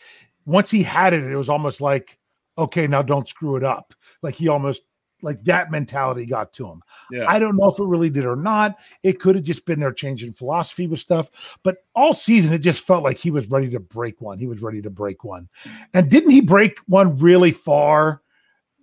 Once 0.44 0.70
he 0.70 0.82
had 0.82 1.14
it, 1.14 1.22
it 1.22 1.36
was 1.36 1.48
almost 1.48 1.80
like, 1.80 2.18
okay, 2.58 2.86
now 2.86 3.02
don't 3.02 3.28
screw 3.28 3.56
it 3.56 3.64
up. 3.64 3.94
Like 4.22 4.34
he 4.34 4.48
almost 4.48 4.82
like 5.22 5.42
that 5.44 5.70
mentality 5.70 6.26
got 6.26 6.52
to 6.54 6.66
him. 6.66 6.82
Yeah. 7.10 7.26
I 7.28 7.38
don't 7.38 7.56
know 7.56 7.68
if 7.70 7.78
it 7.78 7.84
really 7.84 8.10
did 8.10 8.24
or 8.24 8.36
not. 8.36 8.76
It 9.02 9.20
could 9.20 9.34
have 9.34 9.44
just 9.44 9.64
been 9.66 9.80
their 9.80 9.92
change 9.92 10.22
in 10.22 10.32
philosophy 10.32 10.86
with 10.86 10.98
stuff. 11.00 11.58
But 11.62 11.78
all 11.94 12.14
season, 12.14 12.54
it 12.54 12.58
just 12.58 12.80
felt 12.82 13.04
like 13.04 13.16
he 13.18 13.30
was 13.30 13.50
ready 13.50 13.70
to 13.70 13.80
break 13.80 14.20
one. 14.20 14.38
He 14.38 14.46
was 14.46 14.62
ready 14.62 14.82
to 14.82 14.90
break 14.90 15.24
one. 15.24 15.48
And 15.94 16.10
didn't 16.10 16.30
he 16.30 16.40
break 16.40 16.78
one 16.86 17.18
really 17.18 17.52
far, 17.52 18.22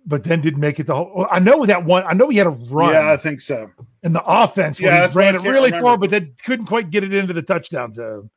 but 0.06 0.24
then 0.24 0.40
didn't 0.40 0.60
make 0.60 0.80
it 0.80 0.86
the 0.86 0.94
whole? 0.94 1.26
I 1.30 1.38
know 1.38 1.66
that 1.66 1.84
one. 1.84 2.04
I 2.06 2.14
know 2.14 2.28
he 2.28 2.38
had 2.38 2.46
a 2.46 2.50
run 2.50 2.94
yeah, 2.94 3.12
I 3.12 3.16
think 3.16 3.40
so. 3.40 3.70
in 4.02 4.12
the 4.12 4.24
offense 4.24 4.80
where 4.80 4.92
Yeah, 4.92 5.08
he 5.08 5.14
ran 5.14 5.34
it 5.34 5.42
really 5.42 5.66
remember. 5.66 5.80
far, 5.86 5.98
but 5.98 6.10
then 6.10 6.34
couldn't 6.44 6.66
quite 6.66 6.90
get 6.90 7.04
it 7.04 7.12
into 7.12 7.32
the 7.34 7.42
touchdown 7.42 7.92
zone. 7.92 8.30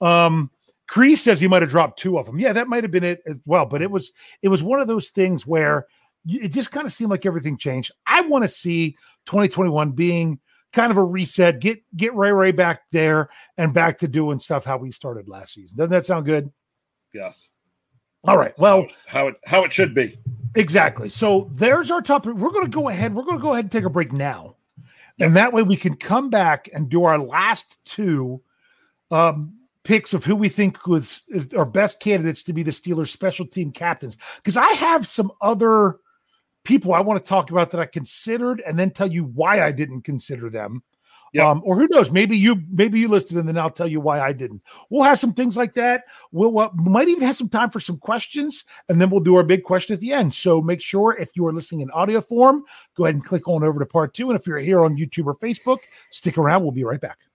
Um, 0.00 0.50
Cree 0.86 1.16
says 1.16 1.40
he 1.40 1.48
might 1.48 1.62
have 1.62 1.70
dropped 1.70 1.98
two 1.98 2.18
of 2.18 2.26
them. 2.26 2.38
Yeah, 2.38 2.52
that 2.52 2.68
might 2.68 2.84
have 2.84 2.90
been 2.90 3.04
it 3.04 3.22
as 3.26 3.36
well. 3.46 3.64
But 3.64 3.80
it 3.80 3.90
was 3.90 4.12
it 4.42 4.48
was 4.48 4.62
one 4.62 4.80
of 4.80 4.86
those 4.86 5.08
things 5.08 5.46
where 5.46 5.86
it 6.26 6.48
just 6.48 6.70
kind 6.70 6.86
of 6.86 6.92
seemed 6.92 7.10
like 7.10 7.26
everything 7.26 7.56
changed. 7.56 7.92
I 8.06 8.22
want 8.22 8.44
to 8.44 8.48
see 8.48 8.96
2021 9.26 9.92
being 9.92 10.38
kind 10.72 10.90
of 10.90 10.96
a 10.96 11.04
reset, 11.04 11.60
get 11.60 11.80
get 11.96 12.14
Ray 12.14 12.32
Ray 12.32 12.50
back 12.50 12.82
there 12.90 13.30
and 13.56 13.72
back 13.72 13.98
to 13.98 14.08
doing 14.08 14.38
stuff 14.38 14.64
how 14.64 14.76
we 14.76 14.90
started 14.90 15.28
last 15.28 15.54
season. 15.54 15.76
Doesn't 15.76 15.92
that 15.92 16.04
sound 16.04 16.26
good? 16.26 16.50
Yes. 17.12 17.48
All 18.24 18.36
right. 18.36 18.58
Well, 18.58 18.86
how 19.06 19.28
it 19.28 19.36
how 19.44 19.64
it 19.64 19.72
should 19.72 19.94
be. 19.94 20.18
Exactly. 20.54 21.08
So 21.08 21.50
there's 21.52 21.90
our 21.90 22.02
top. 22.02 22.26
We're 22.26 22.50
going 22.50 22.64
to 22.64 22.70
go 22.70 22.88
ahead. 22.88 23.14
We're 23.14 23.24
going 23.24 23.38
to 23.38 23.42
go 23.42 23.52
ahead 23.52 23.66
and 23.66 23.72
take 23.72 23.84
a 23.84 23.90
break 23.90 24.12
now, 24.12 24.56
and 25.20 25.36
that 25.36 25.52
way 25.52 25.62
we 25.62 25.76
can 25.76 25.94
come 25.94 26.30
back 26.30 26.68
and 26.72 26.88
do 26.88 27.04
our 27.04 27.18
last 27.18 27.78
two 27.84 28.42
um, 29.10 29.54
picks 29.84 30.14
of 30.14 30.24
who 30.24 30.34
we 30.34 30.48
think 30.48 30.86
was 30.86 31.22
is 31.28 31.52
our 31.54 31.66
best 31.66 32.00
candidates 32.00 32.42
to 32.44 32.52
be 32.52 32.62
the 32.62 32.70
Steelers 32.70 33.08
special 33.08 33.46
team 33.46 33.70
captains. 33.70 34.16
Because 34.36 34.56
I 34.56 34.70
have 34.72 35.06
some 35.06 35.30
other 35.40 35.98
people 36.64 36.94
I 36.94 37.00
want 37.00 37.22
to 37.22 37.28
talk 37.28 37.50
about 37.50 37.70
that 37.70 37.80
I 37.80 37.86
considered, 37.86 38.62
and 38.66 38.78
then 38.78 38.90
tell 38.90 39.10
you 39.10 39.24
why 39.24 39.64
I 39.64 39.72
didn't 39.72 40.02
consider 40.02 40.50
them. 40.50 40.82
Yep. 41.34 41.46
Um, 41.46 41.62
or 41.64 41.76
who 41.76 41.88
knows? 41.90 42.12
Maybe 42.12 42.38
you 42.38 42.62
maybe 42.70 43.00
you 43.00 43.08
listed 43.08 43.36
and 43.36 43.48
then 43.48 43.58
I'll 43.58 43.68
tell 43.68 43.88
you 43.88 44.00
why 44.00 44.20
I 44.20 44.32
didn't. 44.32 44.62
We'll 44.88 45.02
have 45.02 45.18
some 45.18 45.34
things 45.34 45.56
like 45.56 45.74
that. 45.74 46.04
We'll 46.30 46.56
uh, 46.56 46.70
might 46.74 47.08
even 47.08 47.24
have 47.24 47.34
some 47.34 47.48
time 47.48 47.70
for 47.70 47.80
some 47.80 47.98
questions, 47.98 48.62
and 48.88 49.00
then 49.00 49.10
we'll 49.10 49.18
do 49.18 49.34
our 49.34 49.42
big 49.42 49.64
question 49.64 49.94
at 49.94 50.00
the 50.00 50.12
end. 50.12 50.32
So 50.32 50.62
make 50.62 50.80
sure 50.80 51.16
if 51.18 51.36
you 51.36 51.44
are 51.48 51.52
listening 51.52 51.80
in 51.80 51.90
audio 51.90 52.20
form, 52.20 52.62
go 52.96 53.04
ahead 53.04 53.16
and 53.16 53.24
click 53.24 53.48
on 53.48 53.64
over 53.64 53.80
to 53.80 53.86
part 53.86 54.14
two. 54.14 54.30
And 54.30 54.38
if 54.38 54.46
you're 54.46 54.58
here 54.58 54.84
on 54.84 54.96
YouTube 54.96 55.26
or 55.26 55.34
Facebook, 55.34 55.78
stick 56.10 56.38
around. 56.38 56.62
We'll 56.62 56.70
be 56.70 56.84
right 56.84 57.00
back. 57.00 57.24